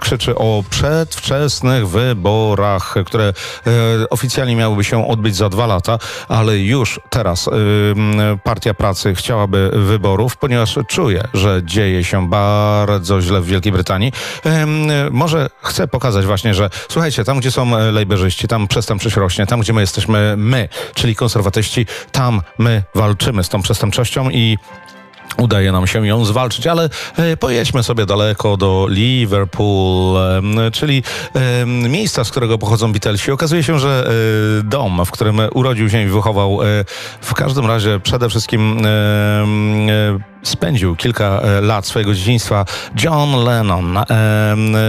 krzyczy 0.00 0.34
o 0.34 0.64
przedwczesnych 0.70 1.88
wyborach, 1.88 2.94
które 3.06 3.28
E, 3.28 3.32
oficjalnie 4.10 4.56
miałyby 4.56 4.84
się 4.84 5.08
odbyć 5.08 5.36
za 5.36 5.48
dwa 5.48 5.66
lata, 5.66 5.98
ale 6.28 6.58
już 6.58 7.00
teraz 7.10 7.48
e, 7.48 7.50
Partia 8.44 8.74
Pracy 8.74 9.14
chciałaby 9.14 9.70
wyborów, 9.74 10.36
ponieważ 10.36 10.78
czuje, 10.88 11.24
że 11.34 11.60
dzieje 11.64 12.04
się 12.04 12.28
bardzo 12.28 13.20
źle 13.20 13.40
w 13.40 13.46
Wielkiej 13.46 13.72
Brytanii. 13.72 14.12
E, 14.46 14.66
może 15.10 15.50
chce 15.62 15.88
pokazać 15.88 16.26
właśnie, 16.26 16.54
że 16.54 16.70
słuchajcie, 16.88 17.24
tam 17.24 17.38
gdzie 17.38 17.50
są 17.50 17.92
lejberzyści, 17.92 18.48
tam 18.48 18.68
przestępczość 18.68 19.16
rośnie, 19.16 19.46
tam 19.46 19.60
gdzie 19.60 19.72
my 19.72 19.80
jesteśmy 19.80 20.34
my, 20.36 20.68
czyli 20.94 21.16
konserwatyści, 21.16 21.86
tam 22.12 22.42
my 22.58 22.82
walczymy 22.94 23.44
z 23.44 23.48
tą 23.48 23.62
przestępczością 23.62 24.30
i 24.30 24.58
udaje 25.38 25.72
nam 25.72 25.86
się 25.86 26.06
ją 26.06 26.24
zwalczyć, 26.24 26.66
ale 26.66 26.88
e, 27.16 27.36
pojedźmy 27.36 27.82
sobie 27.82 28.06
daleko 28.06 28.56
do 28.56 28.86
Liverpool, 28.90 30.18
czyli 30.72 31.02
miejsca, 31.88 32.24
z 32.24 32.30
którego 32.30 32.58
pochodzą 32.58 32.92
Beatlesi. 32.92 33.32
Okazuje 33.32 33.62
się, 33.62 33.78
że 33.78 34.10
e, 34.60 34.62
dom, 34.62 35.04
w 35.06 35.10
którym 35.10 35.40
urodził 35.54 35.90
się 35.90 36.02
i 36.02 36.06
wychował, 36.06 36.62
e, 36.62 36.84
w 37.20 37.34
każdym 37.34 37.66
razie 37.66 38.00
przede 38.00 38.28
wszystkim 38.28 38.80
spędził 40.42 40.96
kilka 40.96 41.24
e, 41.24 41.60
lat 41.60 41.86
swojego 41.86 42.14
dzieciństwa 42.14 42.64
John 43.04 43.44
Lennon, 43.44 43.96
e, 43.96 44.04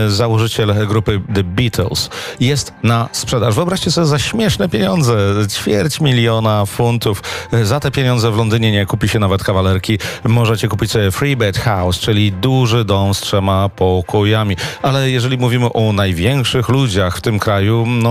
założyciel 0.08 0.88
grupy 0.88 1.22
The 1.36 1.44
Beatles, 1.44 2.10
jest 2.40 2.74
na 2.84 3.10
sprzedaż. 3.12 3.56
Wyobraźcie 3.56 3.92
sobie 3.92 4.08
za 4.08 4.20
śmieszne 4.20 4.70
pieniądze, 4.70 5.18
ćwierć 5.50 6.02
miliona 6.02 6.66
funtów. 6.66 7.24
Za 7.64 7.80
te 7.80 7.92
pieniądze 7.92 8.32
w 8.32 8.38
Londynie 8.38 8.72
nie 8.72 8.86
kupi 8.86 9.10
się 9.10 9.20
nawet 9.20 9.44
kawalerki. 9.44 10.00
Możecie 10.24 10.68
kupić 10.68 10.92
sobie 10.92 11.12
Free 11.12 11.36
Bed 11.36 11.58
House, 11.58 12.00
czyli 12.00 12.32
duży 12.32 12.86
dom 12.86 13.14
z 13.14 13.20
trzema 13.20 13.70
pokojami. 13.70 14.56
Ale 14.82 15.12
jeżeli 15.12 15.38
mówimy 15.38 15.74
o 15.74 15.94
największych 15.94 16.70
ludziach 16.70 17.18
w 17.18 17.22
tym 17.22 17.40
kraju, 17.40 17.86
no 17.88 18.10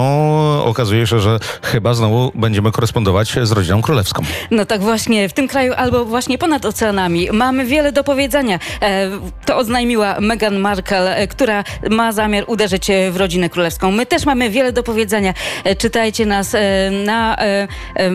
okazuje 0.64 1.06
się, 1.06 1.20
że 1.20 1.38
chyba 1.62 1.94
znowu 1.94 2.32
będziemy 2.34 2.72
korespondować 2.72 3.34
z 3.42 3.52
rodziną 3.52 3.82
królewską. 3.82 4.22
No 4.50 4.66
tak 4.66 4.80
właśnie, 4.80 5.28
w 5.28 5.32
tym 5.32 5.48
kraju 5.48 5.72
albo 5.76 6.04
właśnie 6.04 6.38
ponad 6.38 6.64
oceanami 6.64 7.27
mamy 7.32 7.64
wiele 7.64 7.92
do 7.92 8.04
powiedzenia. 8.04 8.58
E, 8.82 9.10
to 9.44 9.56
oznajmiła 9.56 10.20
Meghan 10.20 10.58
Markle, 10.58 11.16
e, 11.16 11.26
która 11.26 11.64
ma 11.90 12.12
zamiar 12.12 12.44
uderzyć 12.46 12.90
e, 12.90 13.10
w 13.10 13.16
rodzinę 13.16 13.48
królewską. 13.48 13.90
My 13.90 14.06
też 14.06 14.26
mamy 14.26 14.50
wiele 14.50 14.72
do 14.72 14.82
powiedzenia. 14.82 15.34
Czytajcie 15.78 16.26
nas 16.26 16.56
na 17.04 17.36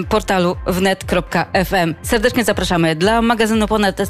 portalu 0.09 0.55
wnet.fm. 0.67 1.95
Serdecznie 2.01 2.43
zapraszamy 2.43 2.95
dla 2.95 3.21
magazynu 3.21 3.67
Ponad 3.67 4.01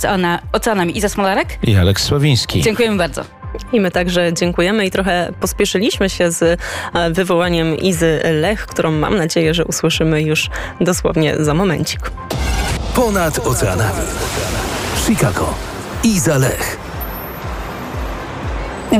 Oceanami 0.51 0.97
Iza 0.97 1.09
Smolarek 1.09 1.47
i 1.63 1.75
Aleks 1.75 2.03
Sławiński. 2.03 2.61
Dziękujemy 2.61 2.97
bardzo. 2.97 3.23
I 3.73 3.79
my 3.79 3.91
także 3.91 4.33
dziękujemy 4.33 4.85
i 4.85 4.91
trochę 4.91 5.33
pospieszyliśmy 5.39 6.09
się 6.09 6.31
z 6.31 6.59
wywołaniem 7.11 7.77
Izy 7.77 8.19
Lech, 8.41 8.65
którą 8.65 8.91
mam 8.91 9.17
nadzieję, 9.17 9.53
że 9.53 9.65
usłyszymy 9.65 10.21
już 10.21 10.49
dosłownie 10.81 11.35
za 11.39 11.53
momencik. 11.53 12.11
Ponad 12.95 13.47
oceanami. 13.47 14.01
Chicago. 15.03 15.53
Iza 16.01 16.37
Lech. 16.37 16.82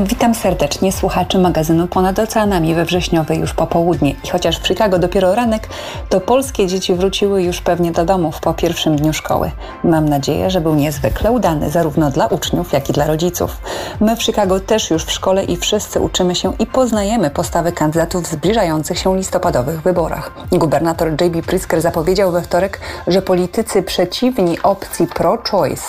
Witam 0.02 0.34
serdecznie 0.34 0.92
słuchaczy 0.92 1.38
magazynu 1.38 1.88
Ponad 1.88 2.18
Oceanami 2.18 2.74
we 2.74 2.84
wrześniowej 2.84 3.38
już 3.38 3.54
popołudnie. 3.54 4.10
I 4.24 4.28
chociaż 4.28 4.58
w 4.58 4.66
Chicago 4.66 4.98
dopiero 4.98 5.34
ranek, 5.34 5.68
to 6.08 6.20
polskie 6.20 6.66
dzieci 6.66 6.94
wróciły 6.94 7.42
już 7.42 7.60
pewnie 7.60 7.92
do 7.92 8.04
domów 8.04 8.40
po 8.40 8.54
pierwszym 8.54 8.96
dniu 8.96 9.12
szkoły. 9.12 9.50
Mam 9.84 10.08
nadzieję, 10.08 10.50
że 10.50 10.60
był 10.60 10.74
niezwykle 10.74 11.32
udany 11.32 11.70
zarówno 11.70 12.10
dla 12.10 12.26
uczniów, 12.26 12.72
jak 12.72 12.90
i 12.90 12.92
dla 12.92 13.06
rodziców. 13.06 13.56
My 14.00 14.16
w 14.16 14.22
Chicago 14.22 14.60
też 14.60 14.90
już 14.90 15.04
w 15.04 15.12
szkole 15.12 15.44
i 15.44 15.56
wszyscy 15.56 16.00
uczymy 16.00 16.34
się 16.34 16.52
i 16.58 16.66
poznajemy 16.66 17.30
postawy 17.30 17.72
kandydatów 17.72 18.22
w 18.22 18.32
zbliżających 18.32 18.98
się 18.98 19.16
listopadowych 19.16 19.82
wyborach. 19.82 20.30
Gubernator 20.52 21.08
J.B. 21.08 21.42
Prisker 21.42 21.80
zapowiedział 21.80 22.32
we 22.32 22.42
wtorek, 22.42 22.80
że 23.06 23.22
politycy 23.22 23.82
przeciwni 23.82 24.62
opcji 24.62 25.06
pro-choice 25.06 25.84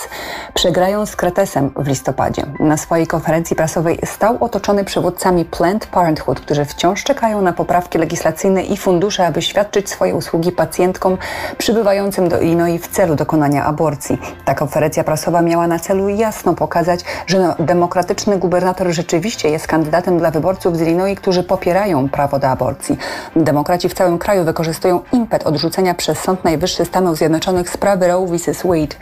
przegrają 0.54 1.06
z 1.06 1.16
Kretesem 1.16 1.70
w 1.76 1.88
listopadzie. 1.88 2.46
Na 2.60 2.76
swojej 2.76 3.06
konferencji 3.06 3.56
prasowej 3.56 3.95
stał 4.04 4.36
otoczony 4.40 4.84
przywódcami 4.84 5.44
Planned 5.44 5.86
Parenthood, 5.86 6.40
którzy 6.40 6.64
wciąż 6.64 7.04
czekają 7.04 7.42
na 7.42 7.52
poprawki 7.52 7.98
legislacyjne 7.98 8.62
i 8.62 8.76
fundusze, 8.76 9.26
aby 9.26 9.42
świadczyć 9.42 9.90
swoje 9.90 10.14
usługi 10.14 10.52
pacjentkom 10.52 11.18
przybywającym 11.58 12.28
do 12.28 12.40
Illinois 12.40 12.82
w 12.82 12.88
celu 12.88 13.14
dokonania 13.14 13.64
aborcji. 13.64 14.18
Ta 14.44 14.54
konferencja 14.54 15.04
prasowa 15.04 15.42
miała 15.42 15.66
na 15.66 15.78
celu 15.78 16.08
jasno 16.08 16.54
pokazać, 16.54 17.00
że 17.26 17.54
demokratyczny 17.58 18.38
gubernator 18.38 18.88
rzeczywiście 18.90 19.48
jest 19.48 19.66
kandydatem 19.66 20.18
dla 20.18 20.30
wyborców 20.30 20.76
z 20.76 20.80
Illinois, 20.80 21.18
którzy 21.18 21.42
popierają 21.42 22.08
prawo 22.08 22.38
do 22.38 22.48
aborcji. 22.48 22.98
Demokraci 23.36 23.88
w 23.88 23.94
całym 23.94 24.18
kraju 24.18 24.44
wykorzystują 24.44 25.00
impet 25.12 25.46
odrzucenia 25.46 25.94
przez 25.94 26.18
Sąd 26.18 26.44
Najwyższy 26.44 26.84
Stanów 26.84 27.16
Zjednoczonych 27.16 27.70
sprawy 27.70 28.08
Roe 28.08 28.26
vs. 28.26 28.62
Wade. 28.64 28.96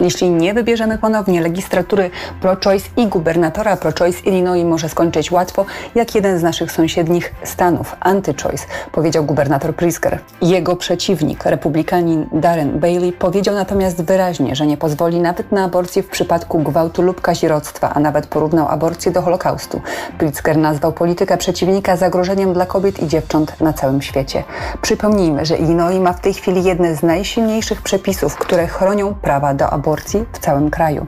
Jeśli 0.00 0.30
nie 0.30 0.54
wybierzemy 0.54 0.98
ponownie 0.98 1.40
legislatury 1.40 2.10
pro-choice 2.40 2.88
i 2.96 3.06
gubernatora 3.06 3.76
pro-choice 3.76 4.20
Illinois 4.20 4.39
może 4.64 4.88
skończyć 4.88 5.30
łatwo, 5.30 5.64
jak 5.94 6.14
jeden 6.14 6.38
z 6.38 6.42
naszych 6.42 6.72
sąsiednich 6.72 7.34
stanów, 7.44 7.96
anty-choice, 8.00 8.66
powiedział 8.92 9.24
gubernator 9.24 9.74
Prisker. 9.74 10.18
Jego 10.42 10.76
przeciwnik, 10.76 11.44
republikanin 11.44 12.26
Darren 12.32 12.80
Bailey, 12.80 13.12
powiedział 13.12 13.54
natomiast 13.54 14.02
wyraźnie, 14.02 14.56
że 14.56 14.66
nie 14.66 14.76
pozwoli 14.76 15.20
nawet 15.20 15.52
na 15.52 15.64
aborcję 15.64 16.02
w 16.02 16.08
przypadku 16.08 16.58
gwałtu 16.58 17.02
lub 17.02 17.20
kazirodztwa, 17.20 17.90
a 17.94 18.00
nawet 18.00 18.26
porównał 18.26 18.68
aborcję 18.68 19.12
do 19.12 19.22
Holokaustu. 19.22 19.80
Pritzker 20.18 20.56
nazwał 20.56 20.92
politykę 20.92 21.36
przeciwnika 21.36 21.96
zagrożeniem 21.96 22.52
dla 22.52 22.66
kobiet 22.66 23.02
i 23.02 23.08
dziewcząt 23.08 23.60
na 23.60 23.72
całym 23.72 24.02
świecie. 24.02 24.44
Przypomnijmy, 24.82 25.46
że 25.46 25.56
Illinois 25.56 26.00
ma 26.00 26.12
w 26.12 26.20
tej 26.20 26.34
chwili 26.34 26.64
jedne 26.64 26.96
z 26.96 27.02
najsilniejszych 27.02 27.82
przepisów, 27.82 28.36
które 28.36 28.66
chronią 28.66 29.14
prawa 29.14 29.54
do 29.54 29.70
aborcji 29.70 30.24
w 30.32 30.38
całym 30.38 30.70
kraju, 30.70 31.06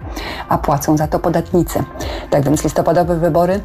a 0.48 0.58
płacą 0.58 0.96
za 0.96 1.06
to 1.06 1.18
podatnicy. 1.18 1.84
Tak 2.30 2.44
więc 2.44 2.64
listopadowy 2.64 3.16
wybory 3.22 3.60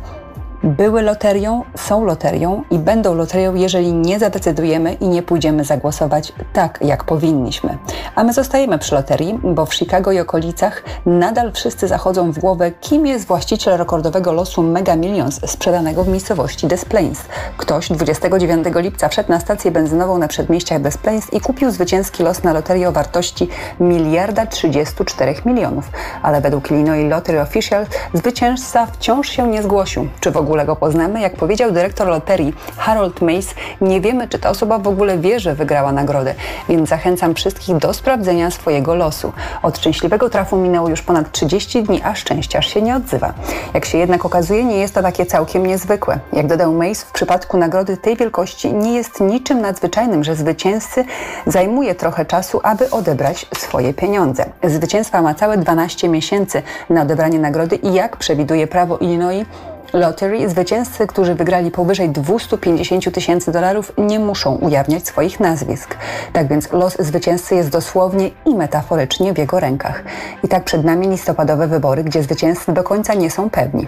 były 0.63 1.01
loterią, 1.01 1.63
są 1.75 2.05
loterią 2.05 2.63
i 2.71 2.79
będą 2.79 3.15
loterią, 3.15 3.55
jeżeli 3.55 3.93
nie 3.93 4.19
zadecydujemy 4.19 4.93
i 4.93 5.07
nie 5.07 5.23
pójdziemy 5.23 5.63
zagłosować 5.63 6.33
tak, 6.53 6.79
jak 6.81 7.03
powinniśmy. 7.03 7.77
A 8.15 8.23
my 8.23 8.33
zostajemy 8.33 8.79
przy 8.79 8.95
loterii, 8.95 9.39
bo 9.43 9.65
w 9.65 9.75
Chicago 9.75 10.11
i 10.11 10.19
okolicach 10.19 10.83
nadal 11.05 11.51
wszyscy 11.51 11.87
zachodzą 11.87 12.31
w 12.31 12.39
głowę, 12.39 12.71
kim 12.71 13.07
jest 13.07 13.27
właściciel 13.27 13.77
rekordowego 13.77 14.33
losu 14.33 14.63
Mega 14.63 14.95
Millions 14.95 15.39
sprzedanego 15.51 16.03
w 16.03 16.07
miejscowości 16.07 16.67
Des 16.67 16.85
Plains. 16.85 17.19
Ktoś 17.57 17.89
29 17.89 18.67
lipca 18.75 19.09
wszedł 19.09 19.29
na 19.29 19.39
stację 19.39 19.71
benzynową 19.71 20.17
na 20.17 20.27
przedmieściach 20.27 20.81
Des 20.81 20.97
Plains 20.97 21.33
i 21.33 21.41
kupił 21.41 21.71
zwycięski 21.71 22.23
los 22.23 22.43
na 22.43 22.53
loterii 22.53 22.85
o 22.85 22.91
wartości 22.91 23.49
miliarda 23.79 24.45
34 24.45 25.35
milionów. 25.45 25.89
Ale 26.21 26.41
według 26.41 26.71
Illinois 26.71 27.09
Lottery 27.09 27.41
Official 27.41 27.85
zwycięzca 28.13 28.85
wciąż 28.85 29.29
się 29.29 29.47
nie 29.47 29.63
zgłosił. 29.63 30.07
Czy 30.19 30.31
w 30.31 30.37
ogóle 30.37 30.46
go 30.55 30.75
poznamy? 30.75 31.21
Jak 31.21 31.35
powiedział 31.35 31.71
dyrektor 31.71 32.07
loterii 32.07 32.53
Harold 32.77 33.21
Mace, 33.21 33.55
nie 33.81 34.01
wiemy, 34.01 34.27
czy 34.27 34.39
ta 34.39 34.49
osoba 34.49 34.79
w 34.79 34.87
ogóle 34.87 35.17
wie, 35.17 35.39
że 35.39 35.55
wygrała 35.55 35.91
nagrodę, 35.91 36.35
więc 36.69 36.89
zachęcam 36.89 37.35
wszystkich 37.35 37.77
do 37.77 37.93
sprawdzenia 37.93 38.51
swojego 38.51 38.95
losu. 38.95 39.33
Od 39.63 39.77
szczęśliwego 39.77 40.29
trafu 40.29 40.57
minęło 40.57 40.89
już 40.89 41.01
ponad 41.01 41.31
30 41.31 41.83
dni, 41.83 42.01
a 42.03 42.15
szczęściarz 42.15 42.73
się 42.73 42.81
nie 42.81 42.95
odzywa. 42.95 43.33
Jak 43.73 43.85
się 43.85 43.97
jednak 43.97 44.25
okazuje, 44.25 44.63
nie 44.63 44.77
jest 44.77 44.93
to 44.93 45.01
takie 45.01 45.25
całkiem 45.25 45.67
niezwykłe. 45.67 46.19
Jak 46.33 46.47
dodał 46.47 46.73
Mace, 46.73 47.05
w 47.05 47.11
przypadku 47.11 47.57
nagrody 47.57 47.97
tej 47.97 48.17
wielkości 48.17 48.73
nie 48.73 48.93
jest 48.93 49.21
niczym 49.21 49.61
nadzwyczajnym, 49.61 50.23
że 50.23 50.35
zwycięzcy 50.35 51.05
zajmuje 51.47 51.95
trochę 51.95 52.25
czasu, 52.25 52.59
aby 52.63 52.89
odebrać 52.89 53.47
swoje 53.57 53.93
pieniądze. 53.93 54.45
Zwycięstwa 54.63 55.21
ma 55.21 55.33
całe 55.33 55.57
12 55.57 56.09
miesięcy 56.09 56.61
na 56.89 57.01
odebranie 57.01 57.39
nagrody 57.39 57.75
i 57.75 57.93
jak 57.93 58.17
przewiduje 58.17 58.67
prawo 58.67 58.97
Illinois, 58.97 59.45
Lottery 59.93 60.49
zwycięzcy, 60.49 61.07
którzy 61.07 61.35
wygrali 61.35 61.71
powyżej 61.71 62.09
250 62.09 63.13
tysięcy 63.13 63.51
dolarów, 63.51 63.91
nie 63.97 64.19
muszą 64.19 64.55
ujawniać 64.55 65.07
swoich 65.07 65.39
nazwisk. 65.39 65.95
Tak 66.33 66.47
więc 66.47 66.71
los 66.71 66.97
zwycięzcy 66.99 67.55
jest 67.55 67.69
dosłownie 67.69 68.29
i 68.45 68.55
metaforycznie 68.55 69.33
w 69.33 69.37
jego 69.37 69.59
rękach. 69.59 70.03
I 70.43 70.47
tak 70.47 70.63
przed 70.63 70.83
nami 70.83 71.07
listopadowe 71.07 71.67
wybory, 71.67 72.03
gdzie 72.03 72.23
zwycięzcy 72.23 72.73
do 72.73 72.83
końca 72.83 73.13
nie 73.13 73.31
są 73.31 73.49
pewni. 73.49 73.87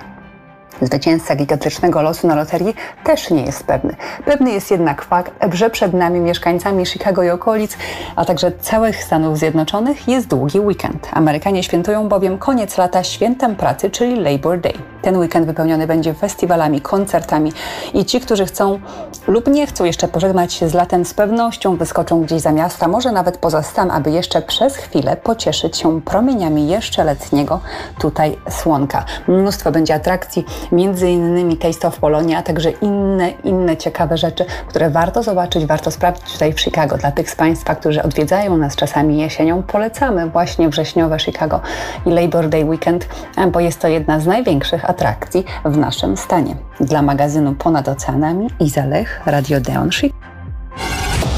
Zwycięzca 0.81 1.35
gigantycznego 1.35 2.01
losu 2.01 2.27
na 2.27 2.35
loterii 2.35 2.75
też 3.03 3.29
nie 3.29 3.43
jest 3.43 3.63
pewny. 3.63 3.95
Pewny 4.25 4.51
jest 4.51 4.71
jednak 4.71 5.01
fakt, 5.01 5.33
że 5.53 5.69
przed 5.69 5.93
nami 5.93 6.19
mieszkańcami 6.19 6.85
Chicago 6.85 7.23
i 7.23 7.29
okolic, 7.29 7.77
a 8.15 8.25
także 8.25 8.51
całych 8.51 9.03
Stanów 9.03 9.37
Zjednoczonych 9.37 10.07
jest 10.07 10.27
długi 10.27 10.59
weekend. 10.59 11.09
Amerykanie 11.13 11.63
świętują 11.63 12.09
bowiem 12.09 12.37
koniec 12.37 12.77
lata 12.77 13.03
świętem 13.03 13.55
pracy, 13.55 13.89
czyli 13.89 14.15
Labor 14.15 14.59
Day. 14.59 14.73
Ten 15.01 15.17
weekend 15.17 15.45
wypełniony 15.45 15.87
będzie 15.87 16.13
festiwalami, 16.13 16.81
koncertami 16.81 17.53
i 17.93 18.05
ci, 18.05 18.19
którzy 18.19 18.45
chcą 18.45 18.79
lub 19.27 19.47
nie 19.47 19.67
chcą 19.67 19.83
jeszcze 19.85 20.07
pożegnać 20.07 20.53
się 20.53 20.69
z 20.69 20.73
latem, 20.73 21.05
z 21.05 21.13
pewnością 21.13 21.75
wyskoczą 21.75 22.21
gdzieś 22.21 22.41
za 22.41 22.51
miasta, 22.51 22.87
może 22.87 23.11
nawet 23.11 23.37
poza 23.37 23.63
stan, 23.63 23.91
aby 23.91 24.11
jeszcze 24.11 24.41
przez 24.41 24.75
chwilę 24.75 25.17
pocieszyć 25.17 25.77
się 25.77 26.01
promieniami 26.01 26.67
jeszcze 26.67 27.03
letniego 27.03 27.59
tutaj 27.99 28.37
słonka. 28.49 29.05
Mnóstwo 29.27 29.71
będzie 29.71 29.95
atrakcji, 29.95 30.45
między 30.71 31.09
innymi 31.09 31.57
Taste 31.57 31.87
of 31.87 31.99
Polonia, 31.99 32.37
a 32.37 32.43
także 32.43 32.71
inne, 32.71 33.29
inne 33.29 33.77
ciekawe 33.77 34.17
rzeczy, 34.17 34.45
które 34.67 34.89
warto 34.89 35.23
zobaczyć, 35.23 35.65
warto 35.65 35.91
sprawdzić 35.91 36.33
tutaj 36.33 36.53
w 36.53 36.61
Chicago. 36.61 36.97
Dla 36.97 37.11
tych 37.11 37.29
z 37.29 37.35
Państwa, 37.35 37.75
którzy 37.75 38.03
odwiedzają 38.03 38.57
nas 38.57 38.75
czasami 38.75 39.17
jesienią, 39.17 39.63
polecamy 39.63 40.29
właśnie 40.29 40.69
wrześniowe 40.69 41.19
Chicago 41.19 41.61
i 42.05 42.09
Labor 42.09 42.49
Day 42.49 42.65
Weekend, 42.65 43.07
bo 43.51 43.59
jest 43.59 43.79
to 43.79 43.87
jedna 43.87 44.19
z 44.19 44.27
największych 44.27 44.89
atrakcji 44.89 45.45
w 45.65 45.77
naszym 45.77 46.17
stanie. 46.17 46.55
Dla 46.79 47.01
magazynu 47.01 47.55
Ponad 47.55 47.87
Oceanami 47.87 48.49
Iza 48.59 48.85
Lech, 48.85 49.21
Radio 49.25 49.61
Deon 49.61 49.91
Chicago. 49.91 50.19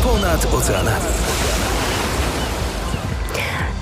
Ponad 0.03 0.53
oceanami. 0.53 1.40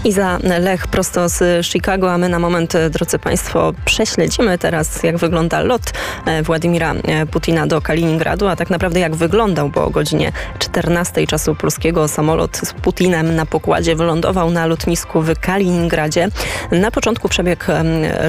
Iza 0.03 0.39
Lech 0.59 0.87
prosto 0.87 1.29
z 1.29 1.65
Chicago, 1.65 2.13
a 2.13 2.17
my 2.17 2.29
na 2.29 2.39
moment, 2.39 2.73
drodzy 2.89 3.19
Państwo, 3.19 3.73
prześledzimy 3.85 4.57
teraz, 4.57 5.03
jak 5.03 5.17
wygląda 5.17 5.61
lot 5.61 5.81
e, 6.25 6.43
Władimira 6.43 6.93
e, 6.93 7.25
Putina 7.25 7.67
do 7.67 7.81
Kaliningradu, 7.81 8.47
a 8.47 8.55
tak 8.55 8.69
naprawdę 8.69 8.99
jak 8.99 9.15
wyglądał, 9.15 9.69
bo 9.69 9.85
o 9.85 9.89
godzinie 9.89 10.31
14 10.59 11.27
czasu 11.27 11.55
polskiego 11.55 12.07
samolot 12.07 12.57
z 12.57 12.73
Putinem 12.73 13.35
na 13.35 13.45
pokładzie 13.45 13.95
wylądował 13.95 14.51
na 14.51 14.65
lotnisku 14.65 15.21
w 15.21 15.39
Kaliningradzie. 15.39 16.27
Na 16.71 16.91
początku 16.91 17.29
przebieg 17.29 17.67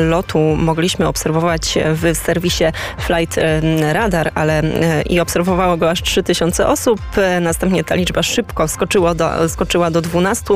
lotu 0.08 0.38
mogliśmy 0.38 1.08
obserwować 1.08 1.78
w 1.94 2.16
serwisie 2.16 2.64
Flight 2.98 3.40
Radar, 3.92 4.30
ale 4.34 4.58
e, 4.58 5.02
i 5.02 5.20
obserwowało 5.20 5.76
go 5.76 5.90
aż 5.90 6.02
3000 6.02 6.66
osób. 6.66 7.00
Następnie 7.40 7.84
ta 7.84 7.94
liczba 7.94 8.22
szybko 8.22 8.68
skoczyła 8.68 9.14
do, 9.14 9.48
skoczyła 9.48 9.90
do 9.90 10.00
12 10.00 10.54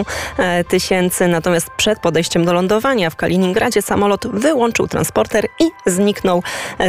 tysięcy 0.69 1.04
natomiast 1.29 1.71
przed 1.77 1.99
podejściem 1.99 2.45
do 2.45 2.53
lądowania 2.53 3.11
w 3.11 3.17
Kaliningradzie 3.17 3.83
samolot 3.83 4.27
wyłączył 4.27 4.89
transporter 4.89 5.47
i 5.61 5.65
zniknął 5.87 6.43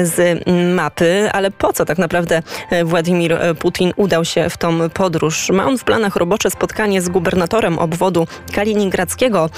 z 0.04 0.46
mapy. 0.76 1.30
Ale 1.34 1.52
po 1.52 1.74
co 1.74 1.86
tak 1.86 1.98
naprawdę 1.98 2.42
Władimir 2.84 3.38
Putin 3.60 3.94
udał 3.96 4.26
się 4.26 4.50
w 4.50 4.58
tą 4.58 4.90
podróż? 4.90 5.50
Ma 5.50 5.66
on 5.66 5.78
w 5.78 5.84
planach 5.84 6.16
robocze 6.16 6.50
spotkanie 6.50 7.02
z 7.02 7.10
gubernatorem 7.10 7.80
obwodu 7.80 8.28
kaliningradzkiego 8.54 9.50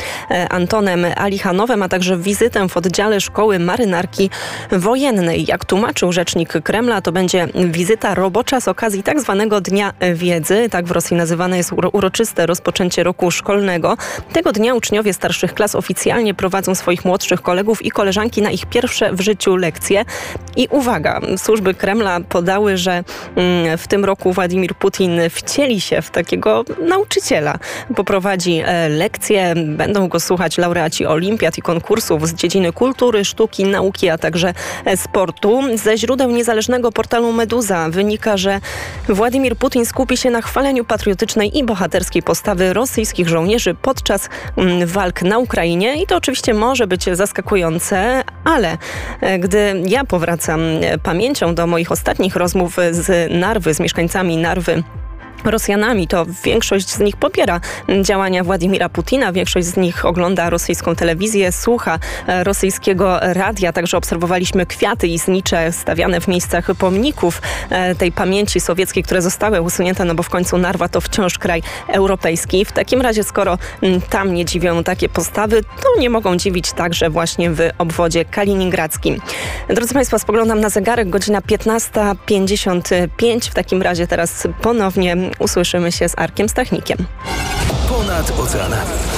Antonem 0.49 1.05
Alichanowem, 1.15 1.83
a 1.83 1.89
także 1.89 2.17
wizytę 2.17 2.69
w 2.69 2.77
oddziale 2.77 3.21
szkoły 3.21 3.59
marynarki 3.59 4.29
wojennej. 4.71 5.45
Jak 5.45 5.65
tłumaczył 5.65 6.11
rzecznik 6.11 6.53
Kremla, 6.63 7.01
to 7.01 7.11
będzie 7.11 7.47
wizyta 7.55 8.15
robocza 8.15 8.61
z 8.61 8.67
okazji 8.67 9.03
tak 9.03 9.21
zwanego 9.21 9.61
Dnia 9.61 9.93
Wiedzy. 10.13 10.69
Tak 10.69 10.85
w 10.85 10.91
Rosji 10.91 11.17
nazywane 11.17 11.57
jest 11.57 11.71
uroczyste 11.91 12.45
rozpoczęcie 12.45 13.03
roku 13.03 13.31
szkolnego. 13.31 13.97
Tego 14.33 14.46
Tego 14.47 14.59
dnia 14.59 14.75
uczniowie 14.75 15.13
starszych 15.13 15.53
klas 15.53 15.75
oficjalnie 15.75 16.33
prowadzą 16.33 16.75
swoich 16.75 17.05
młodszych 17.05 17.41
kolegów 17.41 17.85
i 17.85 17.91
koleżanki 17.91 18.41
na 18.41 18.51
ich 18.51 18.65
pierwsze 18.65 19.13
w 19.13 19.21
życiu 19.21 19.55
lekcje. 19.55 20.05
I 20.55 20.67
uwaga, 20.71 21.21
służby 21.37 21.73
Kremla 21.73 22.19
podały, 22.29 22.77
że 22.77 23.03
mm, 23.35 23.77
w 23.77 23.87
tym 23.87 24.05
roku 24.05 24.33
Władimir 24.33 24.75
Putin 24.75 25.19
wcieli 25.29 25.81
się 25.81 26.01
w 26.01 26.09
takiego 26.09 26.65
nauczyciela. 26.81 27.57
Poprowadzi 27.95 28.61
e, 28.65 28.89
lekcje, 28.89 29.53
będą 29.55 30.07
go 30.07 30.19
słuchać 30.19 30.57
laureaci 30.57 31.05
olimpiad 31.05 31.57
i 31.57 31.61
konkursów 31.61 32.27
z 32.27 32.33
dziedziny 32.33 32.73
kultury, 32.73 33.25
sztuki, 33.25 33.63
nauki, 33.63 34.09
a 34.09 34.17
także 34.17 34.53
e, 34.85 34.97
sportu. 34.97 35.61
Ze 35.75 35.97
źródeł 35.97 36.31
niezależnego 36.31 36.91
portalu 36.91 37.33
Meduza 37.33 37.89
wynika, 37.89 38.37
że 38.37 38.59
Władimir 39.09 39.55
Putin 39.55 39.85
skupi 39.85 40.17
się 40.17 40.29
na 40.29 40.41
chwaleniu 40.41 40.85
patriotycznej 40.85 41.57
i 41.57 41.63
bohaterskiej 41.63 42.23
postawy 42.23 42.73
rosyjskich 42.73 43.29
żołnierzy 43.29 43.75
podczas 43.81 44.29
walk 44.85 45.21
na 45.21 45.37
Ukrainie 45.37 46.01
i 46.01 46.07
to 46.07 46.15
oczywiście 46.15 46.53
może 46.53 46.87
być 46.87 47.05
zaskakujące, 47.13 48.23
ale 48.43 48.77
e, 49.21 49.39
gdy 49.39 49.83
ja 49.85 50.03
powracam 50.03 50.61
pamięcią 51.03 51.55
do 51.55 51.67
moich 51.67 51.91
ostatnich 51.91 52.35
rozmów 52.35 52.77
z 52.91 53.31
Narwy, 53.31 53.73
z 53.73 53.79
mieszkańcami 53.79 54.37
Narwy, 54.37 54.83
Rosjanami, 55.51 56.07
to 56.07 56.25
większość 56.43 56.89
z 56.89 56.99
nich 56.99 57.17
popiera 57.17 57.61
działania 58.01 58.43
Władimira 58.43 58.89
Putina, 58.89 59.31
większość 59.31 59.67
z 59.67 59.77
nich 59.77 60.05
ogląda 60.05 60.49
rosyjską 60.49 60.95
telewizję, 60.95 61.51
słucha 61.51 61.99
e, 62.27 62.43
rosyjskiego 62.43 63.19
radia, 63.21 63.73
także 63.73 63.97
obserwowaliśmy 63.97 64.65
kwiaty 64.65 65.07
i 65.07 65.17
znicze 65.17 65.71
stawiane 65.71 66.21
w 66.21 66.27
miejscach 66.27 66.67
pomników 66.79 67.41
e, 67.69 67.95
tej 67.95 68.11
pamięci 68.11 68.59
sowieckiej, 68.59 69.03
które 69.03 69.21
zostały 69.21 69.61
usunięte, 69.61 70.05
no 70.05 70.15
bo 70.15 70.23
w 70.23 70.29
końcu 70.29 70.57
Narwa 70.57 70.89
to 70.89 71.01
wciąż 71.01 71.37
kraj 71.37 71.61
europejski. 71.87 72.65
W 72.65 72.71
takim 72.71 73.01
razie, 73.01 73.23
skoro 73.23 73.57
tam 74.09 74.33
nie 74.33 74.45
dziwią 74.45 74.83
takie 74.83 75.09
postawy, 75.09 75.63
to 75.63 75.99
nie 75.99 76.09
mogą 76.09 76.37
dziwić 76.37 76.71
także 76.71 77.09
właśnie 77.09 77.51
w 77.51 77.69
obwodzie 77.77 78.25
kaliningradzkim. 78.25 79.21
Drodzy 79.69 79.93
Państwo, 79.93 80.19
spoglądam 80.19 80.59
na 80.59 80.69
zegarek, 80.69 81.09
godzina 81.09 81.41
15.55. 81.41 83.49
W 83.49 83.53
takim 83.53 83.81
razie 83.81 84.07
teraz 84.07 84.47
ponownie 84.61 85.15
usłyszymy 85.39 85.91
się 85.91 86.09
z 86.09 86.17
Arkiem 86.17 86.49
Stachnikiem. 86.49 86.97
Ponad 87.89 88.39
oceanami. 88.39 89.16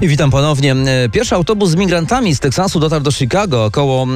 I 0.00 0.08
witam 0.08 0.30
ponownie. 0.30 0.72
E, 0.72 1.08
pierwszy 1.08 1.34
autobus 1.34 1.70
z 1.70 1.74
migrantami 1.74 2.34
z 2.34 2.40
Teksasu 2.40 2.80
dotarł 2.80 3.04
do 3.04 3.12
Chicago. 3.12 3.64
Około 3.64 4.06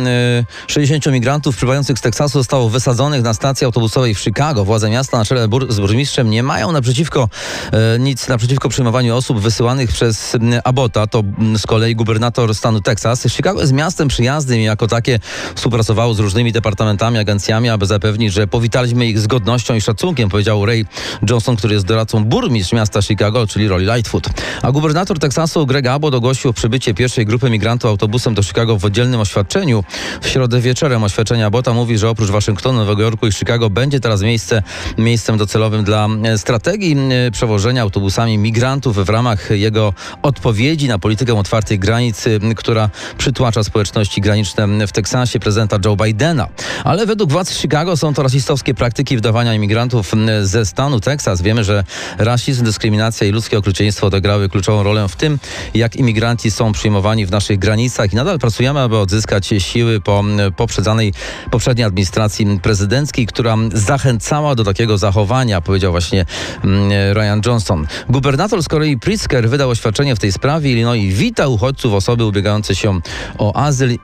60 0.67 1.07
e, 1.07 1.11
migrantów 1.11 1.57
przybywających 1.57 1.99
z 1.99 2.01
Teksasu 2.01 2.39
zostało 2.39 2.69
wysadzonych 2.69 3.23
na 3.23 3.35
stacji 3.35 3.65
autobusowej 3.65 4.15
w 4.15 4.19
Chicago. 4.19 4.65
Władze 4.65 4.91
miasta 4.91 5.19
na 5.19 5.25
czele 5.25 5.49
z 5.69 5.81
burmistrzem 5.81 6.31
nie 6.31 6.43
mają 6.43 6.73
naprzeciwko 6.73 7.29
e, 7.73 7.99
nic 7.99 8.29
naprzeciwko 8.29 8.69
przyjmowaniu 8.69 9.17
osób 9.17 9.41
wysyłanych 9.41 9.93
przez 9.93 10.37
Abota. 10.65 11.07
To 11.07 11.23
z 11.57 11.67
kolei 11.67 11.97
gubernator 11.97 12.55
stanu 12.55 12.81
Teksas. 12.81 13.27
Chicago 13.29 13.61
jest 13.61 13.73
miastem 13.73 14.09
przyjaznym 14.09 14.61
i 14.61 14.65
jako 14.65 14.87
takie 14.87 15.19
współpracowało 15.55 16.15
z 16.15 16.19
różnymi 16.19 16.53
departamentami, 16.53 17.19
agencjami, 17.19 17.69
aby 17.69 17.87
zapewnić, 17.87 18.33
że 18.33 18.47
powitaliśmy 18.47 19.07
ich 19.07 19.19
z 19.19 19.27
godnością 19.27 19.75
i 19.75 19.81
szacunkiem, 19.81 20.29
powiedział 20.29 20.67
Ray 20.67 20.87
Johnson, 21.31 21.57
który 21.57 21.75
jest 21.75 21.87
doradcą 21.87 22.25
burmistrz 22.25 22.73
miasta 22.73 23.03
Chicago, 23.03 23.47
czyli 23.47 23.69
Rolly 23.69 23.95
Lightfoot. 23.95 24.29
A 24.63 24.73
gubernator 24.73 25.19
Teksasu 25.19 25.67
Greg 25.73 25.87
Abbott 25.87 26.15
ogłosił 26.15 26.53
przybycie 26.53 26.95
pierwszej 26.95 27.27
grupy 27.27 27.51
migrantów 27.51 27.91
autobusem 27.91 28.35
do 28.35 28.43
Chicago 28.43 28.79
w 28.79 28.85
oddzielnym 28.85 29.21
oświadczeniu. 29.21 29.85
W 30.21 30.29
środę 30.29 30.61
wieczorem 30.61 31.05
oświadczenia 31.05 31.47
Abbotta 31.47 31.73
mówi, 31.73 31.99
że 31.99 32.11
oprócz 32.11 32.31
Waszyngtonu, 32.31 32.79
Nowego 32.79 33.03
Jorku 33.03 33.27
i 33.27 33.33
Chicago 33.33 33.71
będzie 33.71 34.01
teraz 34.01 34.23
miejsce, 34.23 34.63
miejscem 34.99 35.39
docelowym 35.39 35.85
dla 35.85 36.09
e, 36.25 36.39
strategii 36.39 36.97
e, 37.27 37.31
przewożenia 37.31 37.83
autobusami 37.83 38.39
migrantów 38.39 38.97
w 38.97 39.09
ramach 39.09 39.51
jego 39.51 39.95
odpowiedzi 40.23 40.89
na 40.89 40.99
politykę 40.99 41.39
otwartej 41.39 41.79
granicy, 41.79 42.41
która 42.57 42.91
przytłacza 43.19 43.65
społeczności 43.65 44.21
graniczne 44.21 44.87
w 44.87 44.93
Teksasie 44.93 45.41
prezydenta 45.41 45.79
Joe 45.85 45.97
Bidena. 45.97 46.49
Ale 46.85 47.07
według 47.07 47.33
władz 47.33 47.53
Chicago 47.53 47.97
są 47.97 48.15
to 48.15 48.23
rasistowskie 48.23 48.75
praktyki 48.75 49.17
wdawania 49.17 49.55
imigrantów 49.55 50.13
ze 50.43 50.67
stanu 50.67 51.01
Teksas. 51.01 51.43
Wiemy, 51.43 51.65
że 51.65 51.85
rasizm, 52.19 52.65
dyskryminacja 52.65 53.27
i 53.27 53.31
ludzkie 53.31 53.59
okrucieństwo 53.59 54.07
odegrały 54.07 54.49
kluczową 54.49 54.83
rolę 54.83 55.09
w 55.09 55.17
tym, 55.17 55.39
jak 55.75 55.97
imigranci 55.97 56.51
są 56.51 56.73
przyjmowani 56.73 57.27
w 57.27 57.31
naszych 57.31 57.59
granicach 57.59 58.13
i 58.13 58.17
nadal 58.17 58.39
pracujemy, 58.39 58.81
aby 58.81 58.99
odzyskać 58.99 59.51
siły 59.59 60.01
po 60.01 60.25
poprzedzanej, 60.57 61.13
poprzedniej 61.51 61.85
administracji 61.85 62.47
prezydenckiej, 62.63 63.27
która 63.27 63.57
zachęcała 63.73 64.55
do 64.55 64.65
takiego 64.65 64.99
zachowania, 64.99 65.61
powiedział 65.61 65.93
właśnie 65.93 66.27
mm, 66.65 66.91
Ryan 67.13 67.41
Johnson. 67.47 67.87
Gubernator 68.09 68.63
z 68.63 68.69
Korei 68.69 68.99
Pritzker 68.99 69.49
wydał 69.49 69.71
oświadczenie 69.71 70.17
w 70.17 70.19
tej 70.19 70.33
sprawie. 70.33 70.73
Illinois 70.73 71.15
wita 71.15 71.49
uchodźców, 71.49 71.95
osoby 71.95 72.25
ubiegające 72.25 72.75
się 72.75 73.01
o 73.39 73.57
azyl 73.57 73.99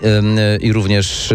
i 0.61 0.73
również 0.73 1.35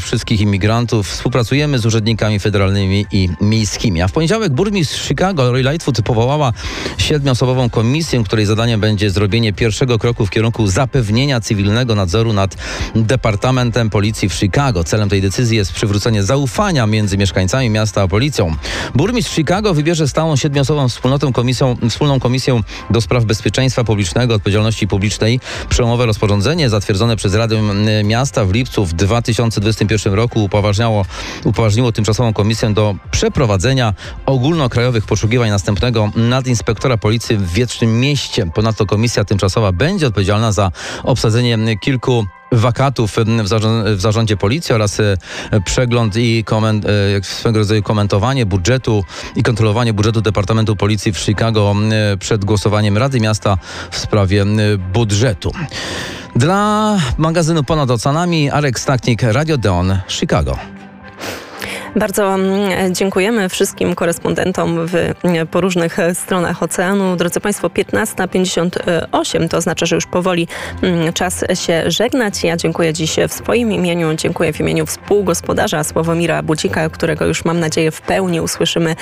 wszystkich 0.00 0.40
imigrantów. 0.40 1.08
Współpracujemy 1.08 1.78
z 1.78 1.86
urzędnikami 1.86 2.38
federalnymi 2.38 3.06
i 3.12 3.28
miejskimi. 3.40 4.02
A 4.02 4.08
w 4.08 4.12
poniedziałek 4.12 4.52
burmistrz 4.52 5.08
Chicago, 5.08 5.52
Roy 5.52 5.62
Lightfoot, 5.62 6.02
powołała 6.02 6.52
siedmioosobową 6.98 7.70
komisję, 7.70 8.24
której 8.24 8.46
zadaniem 8.46 8.80
będzie 8.80 9.10
zrobienie 9.10 9.47
pierwszego 9.52 9.98
kroku 9.98 10.26
w 10.26 10.30
kierunku 10.30 10.66
zapewnienia 10.66 11.40
cywilnego 11.40 11.94
nadzoru 11.94 12.32
nad 12.32 12.56
Departamentem 12.94 13.90
Policji 13.90 14.28
w 14.28 14.34
Chicago. 14.34 14.84
Celem 14.84 15.08
tej 15.08 15.22
decyzji 15.22 15.56
jest 15.56 15.72
przywrócenie 15.72 16.22
zaufania 16.22 16.86
między 16.86 17.18
mieszkańcami 17.18 17.70
miasta 17.70 18.02
a 18.02 18.08
policją. 18.08 18.56
Burmistrz 18.94 19.34
Chicago 19.34 19.74
wybierze 19.74 20.08
stałą 20.08 20.36
siedmioosobową 20.36 20.88
wspólnotą 20.88 21.32
komisją, 21.32 21.76
wspólną 21.90 22.20
komisję 22.20 22.60
do 22.90 23.00
spraw 23.00 23.24
bezpieczeństwa 23.24 23.84
publicznego, 23.84 24.34
odpowiedzialności 24.34 24.88
publicznej. 24.88 25.40
Przełomowe 25.68 26.06
rozporządzenie 26.06 26.68
zatwierdzone 26.68 27.16
przez 27.16 27.34
Radę 27.34 27.62
Miasta 28.04 28.44
w 28.44 28.52
lipcu 28.52 28.84
w 28.86 28.92
2021 28.92 30.14
roku 30.14 30.44
upoważniało, 30.44 31.04
upoważniło 31.44 31.92
tymczasową 31.92 32.32
komisję 32.32 32.70
do 32.70 32.94
przeprowadzenia 33.10 33.94
ogólnokrajowych 34.26 35.06
poszukiwań 35.06 35.50
następnego 35.50 36.10
nadinspektora 36.16 36.96
policji 36.96 37.36
w 37.36 37.52
Wiecznym 37.52 38.00
Mieście. 38.00 38.50
Ponadto 38.54 38.86
komisja 38.86 39.24
tymczasowa 39.38 39.72
będzie 39.72 40.06
odpowiedzialna 40.06 40.52
za 40.52 40.70
obsadzenie 41.02 41.76
kilku 41.76 42.26
wakatów 42.52 43.16
w, 43.94 44.00
zarządzie 44.00 44.36
policji 44.36 44.74
oraz 44.74 45.00
e, 45.00 45.16
przegląd 45.64 46.16
i 46.16 46.44
koment, 46.44 46.84
e, 46.84 46.88
swego 47.22 47.58
rodzaju 47.58 47.82
komentowanie 47.82 48.46
budżetu 48.46 49.04
i 49.36 49.42
kontrolowanie 49.42 49.92
budżetu 49.92 50.20
Departamentu 50.20 50.76
Policji 50.76 51.12
w 51.12 51.18
Chicago 51.18 51.74
przed 52.18 52.44
głosowaniem 52.44 52.98
Rady 52.98 53.20
Miasta 53.20 53.58
w 53.90 53.98
sprawie 53.98 54.44
budżetu. 54.92 55.52
Dla 56.36 56.96
magazynu 57.18 57.64
Ponad 57.64 57.90
Oceanami 57.90 58.50
Arek 58.50 58.78
Staknik, 58.80 59.22
Radio 59.22 59.58
Deon, 59.58 59.98
Chicago. 60.08 60.77
Bardzo 61.96 62.34
mm, 62.34 62.94
dziękujemy 62.94 63.48
wszystkim 63.48 63.94
korespondentom 63.94 64.86
w, 64.86 64.94
mm, 64.94 65.46
po 65.46 65.60
różnych 65.60 65.96
stronach 66.14 66.62
oceanu. 66.62 67.16
Drodzy 67.16 67.40
Państwo, 67.40 67.68
15.58 67.68 69.48
to 69.48 69.56
oznacza, 69.56 69.86
że 69.86 69.94
już 69.94 70.06
powoli 70.06 70.48
mm, 70.82 71.12
czas 71.12 71.44
się 71.54 71.90
żegnać. 71.90 72.44
Ja 72.44 72.56
dziękuję 72.56 72.92
dziś 72.92 73.16
w 73.28 73.32
swoim 73.32 73.72
imieniu, 73.72 74.14
dziękuję 74.14 74.52
w 74.52 74.60
imieniu 74.60 74.86
współgospodarza 74.86 75.84
Sławomira 75.84 76.42
Bucika, 76.42 76.88
którego 76.88 77.26
już 77.26 77.44
mam 77.44 77.60
nadzieję 77.60 77.90
w 77.90 78.00
pełni 78.00 78.40
usłyszymy 78.40 78.96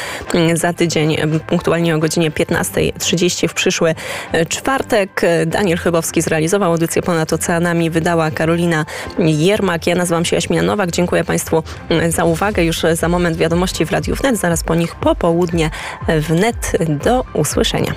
za 0.54 0.72
tydzień, 0.72 1.16
punktualnie 1.46 1.94
o 1.94 1.98
godzinie 1.98 2.30
15.30 2.30 3.48
w 3.48 3.54
przyszły 3.54 3.94
e, 4.32 4.46
czwartek. 4.46 5.20
Daniel 5.46 5.78
Chybowski 5.78 6.22
zrealizował 6.22 6.72
audycję 6.72 7.02
Ponad 7.02 7.32
Oceanami, 7.32 7.90
wydała 7.90 8.30
Karolina 8.30 8.84
Jermak. 9.18 9.86
Ja 9.86 9.94
nazywam 9.94 10.24
się 10.24 10.36
Jaśmina 10.36 10.62
Nowak. 10.62 10.90
Dziękuję 10.90 11.24
Państwu 11.24 11.62
za 12.08 12.24
uwagę. 12.24 12.64
Już 12.64 12.75
za 12.92 13.08
moment 13.08 13.36
wiadomości 13.36 13.84
w 13.84 13.90
Radiu 13.90 14.14
Wnet, 14.14 14.36
zaraz 14.36 14.64
po 14.64 14.74
nich 14.74 14.94
popołudnie 14.94 15.70
wnet. 16.08 16.72
Do 17.04 17.24
usłyszenia. 17.34 17.94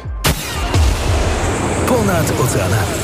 Ponad 1.88 2.32
oceanami. 2.42 3.00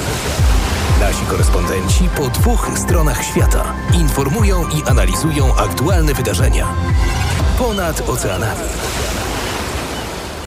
Nasi 1.00 1.26
korespondenci 1.26 2.10
po 2.18 2.28
dwóch 2.28 2.72
stronach 2.76 3.24
świata 3.24 3.64
informują 3.94 4.64
i 4.70 4.90
analizują 4.90 5.56
aktualne 5.56 6.14
wydarzenia. 6.14 6.68
Ponad 7.58 8.10
oceanami. 8.10 8.62